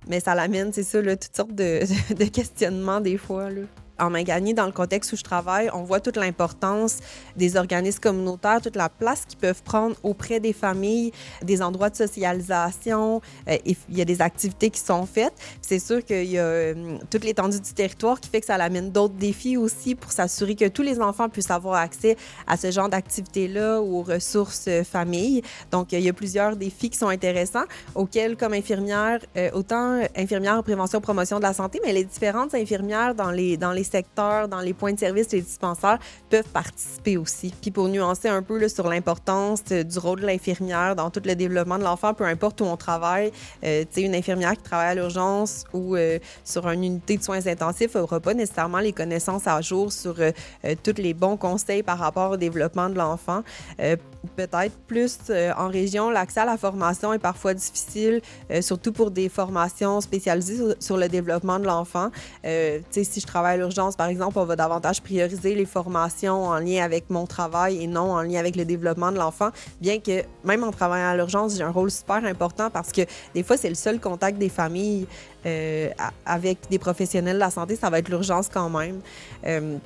Mais 0.09 0.19
ça 0.19 0.35
l'amène, 0.35 0.71
c'est 0.73 0.83
ça, 0.83 1.01
là, 1.01 1.15
toutes 1.17 1.35
sortes 1.35 1.53
de, 1.53 1.81
de 2.13 2.25
questionnements 2.25 3.01
des 3.01 3.17
fois. 3.17 3.49
Là 3.49 3.61
en 3.99 4.09
Maganie, 4.09 4.53
dans 4.53 4.65
le 4.65 4.71
contexte 4.71 5.13
où 5.13 5.15
je 5.15 5.23
travaille, 5.23 5.69
on 5.73 5.83
voit 5.83 5.99
toute 5.99 6.17
l'importance 6.17 6.97
des 7.35 7.57
organismes 7.57 7.99
communautaires, 7.99 8.61
toute 8.61 8.75
la 8.75 8.89
place 8.89 9.25
qu'ils 9.25 9.39
peuvent 9.39 9.63
prendre 9.63 9.95
auprès 10.03 10.39
des 10.39 10.53
familles, 10.53 11.11
des 11.43 11.61
endroits 11.61 11.89
de 11.89 11.95
socialisation. 11.95 13.21
Euh, 13.47 13.57
il 13.65 13.97
y 13.97 14.01
a 14.01 14.05
des 14.05 14.21
activités 14.21 14.69
qui 14.69 14.79
sont 14.79 15.05
faites. 15.05 15.33
C'est 15.61 15.79
sûr 15.79 16.03
qu'il 16.03 16.25
y 16.25 16.37
a 16.37 16.43
euh, 16.43 16.97
toute 17.09 17.23
l'étendue 17.23 17.59
du 17.59 17.73
territoire 17.73 18.19
qui 18.19 18.29
fait 18.29 18.39
que 18.39 18.47
ça 18.47 18.55
amène 18.55 18.91
d'autres 18.91 19.15
défis 19.15 19.57
aussi 19.57 19.95
pour 19.95 20.11
s'assurer 20.11 20.55
que 20.55 20.67
tous 20.67 20.81
les 20.81 20.99
enfants 20.99 21.29
puissent 21.29 21.51
avoir 21.51 21.75
accès 21.75 22.17
à 22.45 22.57
ce 22.57 22.71
genre 22.71 22.89
d'activités-là 22.89 23.81
ou 23.81 23.99
aux 23.99 24.03
ressources 24.03 24.67
euh. 24.67 24.83
Donc, 25.71 25.91
il 25.91 25.99
y 25.99 26.09
a 26.09 26.13
plusieurs 26.13 26.55
défis 26.55 26.89
qui 26.89 26.97
sont 26.97 27.07
intéressants 27.07 27.65
auxquels, 27.95 28.35
comme 28.35 28.53
infirmière, 28.53 29.19
euh, 29.35 29.49
autant 29.53 30.01
infirmière 30.15 30.55
en 30.55 30.63
prévention 30.63 31.01
promotion 31.01 31.37
de 31.37 31.43
la 31.43 31.53
santé, 31.53 31.79
mais 31.83 31.93
les 31.93 32.03
différentes 32.03 32.53
infirmières 32.53 33.15
dans 33.15 33.31
les, 33.31 33.57
dans 33.57 33.71
les 33.71 33.83
secteurs, 33.87 34.47
dans 34.47 34.59
les 34.59 34.73
points 34.73 34.93
de 34.93 34.99
service, 34.99 35.31
les 35.31 35.41
dispensaires 35.41 35.99
peuvent 36.29 36.49
participer 36.53 37.17
aussi. 37.17 37.53
Puis 37.61 37.71
pour 37.71 37.87
nuancer 37.87 38.27
un 38.27 38.41
peu 38.41 38.67
sur 38.67 38.87
l'importance 38.87 39.63
euh, 39.71 39.83
du 39.83 39.99
rôle 39.99 40.21
de 40.21 40.25
l'infirmière 40.25 40.95
dans 40.95 41.09
tout 41.09 41.21
le 41.23 41.35
développement 41.35 41.77
de 41.77 41.83
l'enfant, 41.83 42.13
peu 42.13 42.25
importe 42.25 42.61
où 42.61 42.65
on 42.65 42.77
travaille, 42.77 43.31
euh, 43.63 43.83
une 43.97 44.15
infirmière 44.15 44.53
qui 44.53 44.63
travaille 44.63 44.89
à 44.89 44.95
l'urgence 44.95 45.65
ou 45.73 45.95
euh, 45.95 46.19
sur 46.43 46.67
une 46.69 46.83
unité 46.83 47.17
de 47.17 47.23
soins 47.23 47.45
intensifs 47.47 47.95
n'aura 47.95 48.19
pas 48.19 48.33
nécessairement 48.33 48.79
les 48.79 48.93
connaissances 48.93 49.47
à 49.47 49.61
jour 49.61 49.91
sur 49.91 50.15
euh, 50.19 50.31
tous 50.83 51.01
les 51.01 51.13
bons 51.13 51.37
conseils 51.37 51.83
par 51.83 51.97
rapport 51.97 52.31
au 52.31 52.37
développement 52.37 52.89
de 52.89 52.95
l'enfant. 52.95 53.43
Peut-être 54.35 54.75
plus 54.87 55.17
en 55.57 55.67
région, 55.67 56.09
l'accès 56.09 56.41
à 56.41 56.45
la 56.45 56.57
formation 56.57 57.13
est 57.13 57.19
parfois 57.19 57.53
difficile, 57.53 58.21
surtout 58.61 58.91
pour 58.91 59.11
des 59.11 59.29
formations 59.29 60.01
spécialisées 60.01 60.57
sur, 60.57 60.75
sur 60.79 60.97
le 60.97 61.07
développement 61.07 61.59
de 61.59 61.65
l'enfant. 61.65 62.09
Si 62.43 63.19
je 63.21 63.25
travaille 63.25 63.53
à 63.53 63.57
l'urgence, 63.57 63.76
par 63.97 64.07
exemple, 64.07 64.39
on 64.39 64.45
va 64.45 64.55
davantage 64.55 65.01
prioriser 65.01 65.55
les 65.55 65.65
formations 65.65 66.45
en 66.45 66.59
lien 66.59 66.83
avec 66.83 67.09
mon 67.09 67.25
travail 67.25 67.83
et 67.83 67.87
non 67.87 68.11
en 68.11 68.21
lien 68.21 68.39
avec 68.39 68.55
le 68.55 68.65
développement 68.65 69.11
de 69.11 69.17
l'enfant, 69.17 69.49
bien 69.81 69.99
que 69.99 70.23
même 70.43 70.63
en 70.63 70.71
travaillant 70.71 71.09
à 71.09 71.15
l'urgence, 71.15 71.55
j'ai 71.55 71.63
un 71.63 71.71
rôle 71.71 71.91
super 71.91 72.23
important 72.25 72.69
parce 72.69 72.91
que 72.91 73.01
des 73.33 73.43
fois, 73.43 73.57
c'est 73.57 73.69
le 73.69 73.75
seul 73.75 73.99
contact 73.99 74.37
des 74.37 74.49
familles 74.49 75.07
euh, 75.45 75.89
avec 76.25 76.57
des 76.69 76.79
professionnels 76.79 77.35
de 77.35 77.39
la 77.39 77.51
santé, 77.51 77.75
ça 77.75 77.89
va 77.89 77.99
être 77.99 78.09
l'urgence 78.09 78.49
quand 78.51 78.69
même. 78.69 78.99
Euh, 79.45 79.77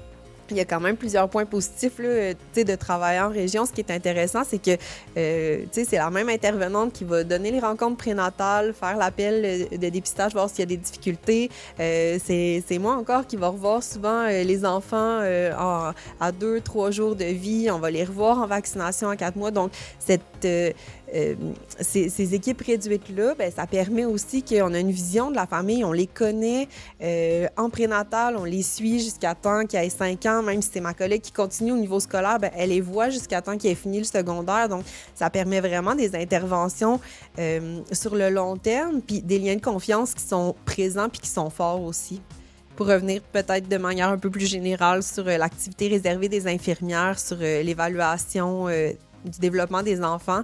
il 0.52 0.58
y 0.58 0.62
a 0.62 0.66
quand 0.66 0.80
même 0.80 0.98
plusieurs 0.98 1.30
points 1.30 1.46
positifs 1.46 1.98
là, 2.00 2.08
euh, 2.10 2.34
de 2.56 2.76
travailler 2.76 3.20
en 3.22 3.30
région. 3.30 3.66
Ce 3.66 3.72
qui 3.72 3.82
est 3.82 3.92
intéressant, 3.92 4.44
c'est 4.48 4.62
que 4.62 4.72
euh, 5.18 5.66
c'est 5.72 5.94
la 5.94 6.10
même 6.10 6.30
intervenante 6.30 6.94
qui 6.94 7.04
va 7.04 7.24
donner 7.24 7.52
les 7.52 7.60
rencontres 7.60 7.98
prénatales, 7.98 8.74
faire 8.74 8.98
l'appel 8.98 9.42
euh, 9.46 9.78
de 9.78 9.90
dépistage, 9.90 10.34
voir 10.34 10.50
s'il 10.50 10.60
y 10.60 10.64
a 10.64 10.66
des 10.68 10.78
difficultés. 10.78 11.50
C'est 11.78 12.78
moi 12.80 12.96
encore 12.96 13.26
qui 13.28 13.36
va 13.38 13.48
revoir 13.50 13.82
souvent 13.84 14.26
les 14.28 14.66
enfants 14.66 15.20
en- 15.58 15.92
à 16.20 16.32
deux, 16.32 16.62
trois 16.62 16.92
jours 16.92 17.16
de 17.16 17.26
vie. 17.26 17.70
On 17.72 17.80
va 17.80 17.90
les 17.92 18.04
revoir 18.04 18.40
en 18.40 18.48
vaccination 18.48 19.08
en 19.08 19.16
quatre 19.16 19.36
mois. 19.38 19.52
Donc, 19.52 19.72
cette, 20.00 20.76
euh, 21.14 21.36
ces, 21.80 22.34
équipes 22.34 22.62
réduites-là, 22.62 23.36
ben, 23.38 23.52
ça 23.52 23.68
permet 23.68 24.06
aussi 24.06 24.44
qu'on 24.44 24.74
a 24.74 24.80
une 24.80 24.92
vision 24.92 25.30
de 25.30 25.36
la 25.36 25.46
famille, 25.46 25.84
on 25.84 25.92
les 25.92 26.08
connaît 26.08 26.70
euh, 27.02 27.48
en 27.58 27.70
prénatal, 27.70 28.38
on 28.38 28.46
les 28.46 28.64
suit 28.64 29.00
jusqu'à 29.00 29.36
temps 29.36 29.66
qu'ils 29.66 29.80
aient 29.80 29.90
5 29.90 30.26
ans, 30.26 30.42
même 30.42 30.62
si 30.62 30.70
c'est 30.74 30.82
ma 30.82 30.94
collègue 30.94 31.22
qui 31.22 31.34
continue 31.34 31.74
au 31.74 31.78
niveau 31.78 32.00
scolaire, 32.00 32.40
ben, 32.40 32.52
elle 32.56 32.70
les 32.70 32.82
voit 32.82 33.10
jusqu'à 33.10 33.42
temps 33.42 33.58
qu'ils 33.58 33.72
aient 33.72 33.76
fini 33.76 33.98
le 34.00 34.06
secondaire. 34.06 34.70
Donc, 34.70 34.84
ça 35.14 35.30
permet 35.30 35.60
vraiment 35.60 35.96
des 35.96 36.16
interventions 36.16 37.02
euh, 37.40 37.82
sur 37.92 38.16
le 38.16 38.30
long 38.30 38.56
terme, 38.56 39.02
puis 39.02 39.22
des 39.22 39.40
liens 39.40 39.56
de 39.56 39.62
confiance 39.62 40.14
qui 40.14 40.24
sont 40.24 40.56
présents 40.66 41.10
puis 41.10 41.20
qui 41.20 41.30
sont 41.30 41.50
forts 41.50 41.84
aussi 41.84 42.22
pour 42.78 42.88
revenir 42.88 43.22
peut-être 43.22 43.68
de 43.68 43.78
manière 43.78 44.10
un 44.10 44.18
peu 44.18 44.30
plus 44.30 44.50
générale 44.50 45.04
sur 45.04 45.26
l'activité 45.26 45.90
réservée 45.90 46.30
des 46.30 46.48
infirmières, 46.48 47.20
sur 47.20 47.36
l'évaluation 47.36 48.70
du 49.26 49.40
développement 49.40 49.84
des 49.84 50.02
enfants. 50.04 50.42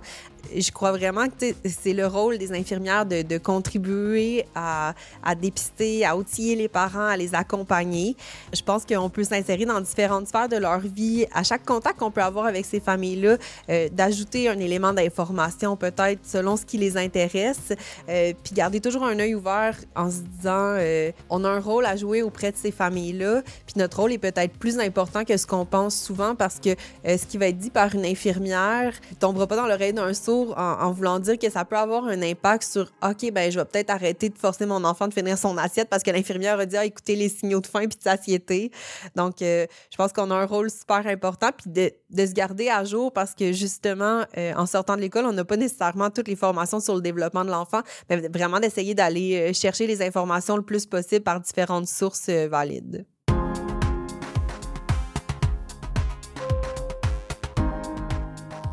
Je 0.56 0.72
crois 0.72 0.92
vraiment 0.92 1.28
que 1.28 1.46
c'est 1.66 1.94
le 1.94 2.08
rôle 2.08 2.38
des 2.38 2.52
infirmières 2.52 3.06
de, 3.06 3.38
contribuer 3.38 4.46
à, 4.56 4.94
dépister, 5.40 6.06
à 6.06 6.16
outiller 6.16 6.56
les 6.56 6.68
parents, 6.68 7.08
à 7.08 7.18
les 7.18 7.36
accompagner. 7.36 8.16
Je 8.54 8.62
pense 8.62 8.86
qu'on 8.86 9.10
peut 9.10 9.24
s'insérer 9.24 9.66
dans 9.66 9.80
différentes 9.82 10.28
sphères 10.28 10.50
de 10.50 10.58
leur 10.58 10.80
vie. 10.80 11.26
À 11.34 11.44
chaque 11.44 11.66
contact 11.66 12.00
qu'on 12.00 12.12
peut 12.12 12.22
avoir 12.22 12.46
avec 12.46 12.66
ces 12.66 12.80
familles-là, 12.80 13.38
euh, 13.70 13.90
d'ajouter 13.92 14.50
un 14.50 14.60
élément 14.60 14.94
d'information 14.94 15.76
peut-être 15.76 16.20
selon 16.24 16.58
ce 16.58 16.66
qui 16.66 16.78
les 16.78 16.98
intéresse, 16.98 17.74
euh, 18.10 18.34
puis 18.44 18.54
garder 18.54 18.80
toujours 18.80 19.04
un 19.04 19.20
œil 19.20 19.36
ouvert 19.36 19.78
en 19.96 20.10
se 20.10 20.22
disant 20.22 20.76
euh, 20.78 21.12
on 21.30 21.44
a 21.44 21.50
un 21.50 21.60
rôle 21.60 21.86
à 21.86 21.96
jouer 21.96 22.22
auprès 22.22 22.52
de 22.52 22.58
ces 22.58 22.72
familles-là, 22.72 23.42
puis 23.66 23.76
notre 23.78 24.00
rôle 24.00 24.14
est 24.14 24.18
peut-être 24.18 24.54
plus 24.54 24.80
important 24.80 25.24
que 25.24 25.38
ce 25.38 25.46
qu'on 25.46 25.66
pense 25.66 25.96
souvent 25.96 26.36
parce 26.36 26.60
que 26.60 26.76
ce 27.06 27.26
qui 27.26 27.38
va 27.38 27.48
être 27.48 27.58
dit 27.58 27.70
par 27.70 27.94
une 27.96 28.06
infirmière 28.06 28.94
ne 29.12 29.16
tombera 29.16 29.48
pas 29.48 29.56
dans 29.56 29.68
l'oreille 29.68 29.94
d'un 29.94 30.14
en, 30.56 30.91
voulant 30.91 31.19
dire 31.19 31.38
que 31.38 31.50
ça 31.50 31.65
peut 31.65 31.78
avoir 31.78 32.06
un 32.06 32.21
impact 32.21 32.63
sur 32.63 32.91
OK, 33.04 33.32
ben 33.32 33.52
je 33.52 33.60
vais 33.60 33.65
peut-être 33.65 33.89
arrêter 33.89 34.30
de 34.30 34.38
forcer 34.38 34.65
mon 34.65 34.84
enfant 34.84 35.08
de 35.08 35.13
finir 35.13 35.38
son 35.38 35.58
assiette 35.58 35.89
parce 35.89 36.04
que 36.04 36.12
l'infirmière 36.12 36.60
a 36.60 36.65
dit 36.65 36.78
ah, 36.78 36.86
écoutez 36.86 37.15
les 37.15 37.30
signaux 37.30 37.62
de 37.62 37.67
faim 37.67 37.88
puis 37.88 37.97
de 37.97 38.04
satiété. 38.04 38.71
Donc, 39.15 39.41
euh, 39.41 39.65
je 39.91 39.97
pense 39.97 40.13
qu'on 40.13 40.32
a 40.32 40.36
un 40.36 40.45
rôle 40.45 40.69
super 40.69 41.06
important 41.08 41.50
puis 41.56 41.69
de, 41.69 41.91
de 42.10 42.26
se 42.26 42.34
garder 42.34 42.69
à 42.69 42.84
jour 42.84 43.12
parce 43.12 43.34
que 43.34 43.52
justement, 43.52 44.23
euh, 44.38 44.54
en 44.56 44.65
sortant 44.65 44.95
de 44.95 45.02
l'école, 45.02 45.26
on 45.26 45.34
n'a 45.34 45.45
pas 45.45 45.58
nécessairement 45.58 46.10
toutes 46.10 46.28
les 46.28 46.36
formations 46.36 46.80
sur 46.80 46.95
le 46.95 47.02
développement 47.02 47.45
de 47.45 47.52
l'enfant, 47.52 47.82
mais 48.10 48.28
vraiment 48.28 48.60
d'essayer 48.60 48.93
d'aller 48.93 49.50
euh, 49.50 49.54
chercher 49.54 49.88
les 49.88 50.02
informations 50.02 50.56
le 50.56 50.63
plus 50.63 50.86
possible 50.86 51.23
par 51.23 51.39
différentes 51.39 51.88
sources 51.88 52.30
valides. 52.30 53.06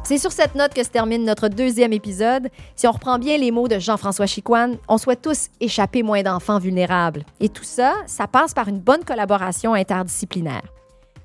C'est 0.07 0.19
sur 0.19 0.33
cette 0.33 0.55
note 0.55 0.75
que 0.75 0.85
se 0.85 0.90
termine 0.90 1.25
notre 1.25 1.49
deuxième 1.49 1.95
épisode. 1.95 2.51
Si 2.77 2.87
on 2.87 2.93
reprend 2.93 3.19
bien 3.19 3.38
les 3.38 3.51
mots 3.51 3.69
de 3.69 3.79
Jean-François 3.79 4.27
Chicoine, 4.27 4.77
on 4.87 4.99
souhaite 4.99 5.23
tous 5.23 5.49
échapper 5.62 6.03
moins 6.03 6.23
d'enfants 6.23 6.59
vulnérables. 6.59 7.25
Et 7.40 7.49
tout 7.49 7.64
ça, 7.64 7.95
ça 8.07 8.27
passe 8.27 8.53
par 8.53 8.69
une 8.69 8.81
bonne 8.81 9.03
collaboration 9.03 9.73
interdisciplinaire. 9.73 10.61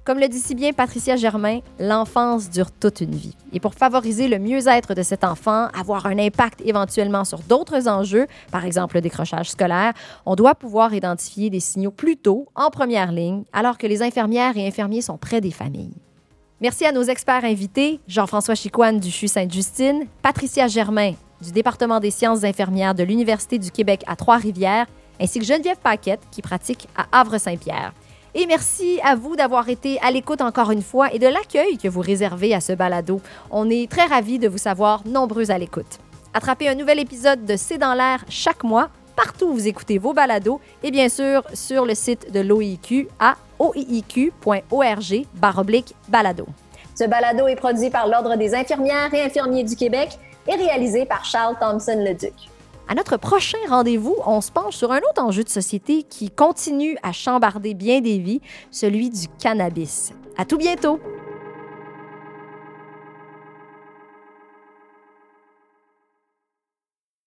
Comme 0.06 0.20
le 0.20 0.30
dit 0.30 0.39
si 0.39 0.56
bien 0.56 0.72
Patricia 0.72 1.18
Germain, 1.18 1.60
l'enfance 1.78 2.50
dure 2.50 2.72
toute 2.72 3.02
une 3.02 3.15
vie. 3.15 3.36
Et 3.52 3.60
pour 3.60 3.74
favoriser 3.74 4.30
le 4.30 4.39
mieux-être 4.39 4.94
de 4.94 5.04
cet 5.04 5.26
enfant, 5.26 5.68
avoir 5.78 6.06
un 6.06 6.18
impact 6.18 6.62
éventuellement 6.63 7.26
sur 7.26 7.39
d'autres 7.39 7.89
enjeux, 7.89 8.28
par 8.50 8.63
exemple 8.63 8.96
le 8.96 9.02
décrochage 9.02 9.52
scolaire, 9.52 9.92
on 10.26 10.36
doit 10.36 10.56
pouvoir 10.56 10.94
identifier 10.94 11.50
des 11.50 11.60
signaux 11.60 11.92
plus 11.92 12.15
tôt, 12.15 12.48
en 12.56 12.70
première 12.70 13.12
ligne, 13.12 13.44
alors 13.52 13.78
que 13.78 13.88
les 13.88 14.02
infirmières 14.02 14.56
et 14.56 14.65
infirmiers 14.65 15.02
sont 15.02 15.18
près 15.18 15.42
des 15.42 15.52
familles. 15.52 15.98
Merci 16.62 16.86
à 16.86 16.91
nos 16.91 17.04
experts 17.04 17.45
invités, 17.45 18.02
Jean-François 18.06 18.54
Chicoine 18.54 19.00
du 19.00 19.12
CHU 19.12 19.30
Sainte-Justine, 19.30 20.08
Patricia 20.22 20.67
Germain 20.67 21.13
du 21.41 21.54
département 21.54 22.02
des 22.02 22.12
sciences 22.12 22.43
infirmières 22.43 22.93
de 22.93 23.04
l'Université 23.04 23.58
du 23.60 23.72
Québec 23.72 24.04
à 24.08 24.17
Trois-Rivières, 24.17 24.86
ainsi 25.22 25.39
que 25.39 25.45
Geneviève 25.45 25.78
Paquette 25.82 26.19
qui 26.32 26.41
pratique 26.41 26.89
à 26.98 27.06
Havre-Saint-Pierre. 27.17 27.93
Et 28.36 28.45
merci 28.45 29.00
à 29.06 29.15
vous 29.15 29.38
d'avoir 29.38 29.69
été 29.69 30.02
à 30.02 30.12
l'écoute 30.12 30.41
encore 30.41 30.72
une 30.72 30.82
fois 30.82 31.13
et 31.13 31.19
de 31.19 31.28
l'accueil 31.28 31.78
que 31.78 31.88
vous 31.88 32.02
réservez 32.02 32.54
à 32.54 32.60
ce 32.60 32.74
balado. 32.74 33.22
On 33.52 33.69
est 33.69 33.89
très 33.89 34.06
ravis 34.06 34.38
de 34.38 34.50
vous 34.50 34.58
savoir 34.58 35.08
nombreux 35.08 35.52
à 35.52 35.58
l'écoute. 35.58 36.00
Attrapez 36.34 36.67
un 36.67 36.76
nouvel 36.76 37.00
épisode 37.00 37.45
de 37.45 37.56
C'est 37.56 37.78
dans 37.78 37.93
l'air 37.93 38.26
chaque 38.28 38.65
mois, 38.65 38.89
partout 39.19 39.47
où 39.47 39.53
vous 39.53 39.67
écoutez 39.67 39.97
vos 39.97 40.13
balados 40.13 40.62
et 40.82 40.91
bien 40.91 41.10
sûr 41.10 41.43
sur 41.53 41.86
le 41.86 41.93
site 41.93 42.32
de 42.32 42.39
l'OIQ 42.39 43.10
à 43.19 43.36
oiq.org 43.60 45.25
baroblique 45.34 45.93
balado. 46.08 46.45
Ce 46.95 47.03
balado 47.03 47.45
est 47.47 47.58
produit 47.58 47.89
par 47.89 48.08
l'Ordre 48.08 48.38
des 48.38 48.55
infirmières 48.55 49.13
et 49.13 49.21
infirmiers 49.21 49.65
du 49.65 49.75
Québec 49.75 50.17
et 50.47 50.55
réalisé 50.55 51.05
par 51.05 51.26
Charles 51.26 51.57
Thompson-Leduc. 51.59 52.34
À 52.88 52.95
notre 52.95 53.17
prochain 53.17 53.57
rendez-vous, 53.67 54.15
on 54.26 54.39
se 54.39 54.53
penche 54.53 54.78
sur 54.78 54.93
un 54.93 54.99
autre 54.99 55.22
enjeu 55.22 55.43
de 55.43 55.49
société 55.49 56.03
qui 56.03 56.30
continue 56.30 56.97
à 57.03 57.11
chambarder 57.11 57.74
bien 57.74 57.99
des 57.99 58.20
vies, 58.20 58.39
celui 58.72 59.09
du 59.09 59.28
cannabis. 59.38 60.13
À 60.38 60.45
tout 60.45 60.57
bientôt! 60.57 61.01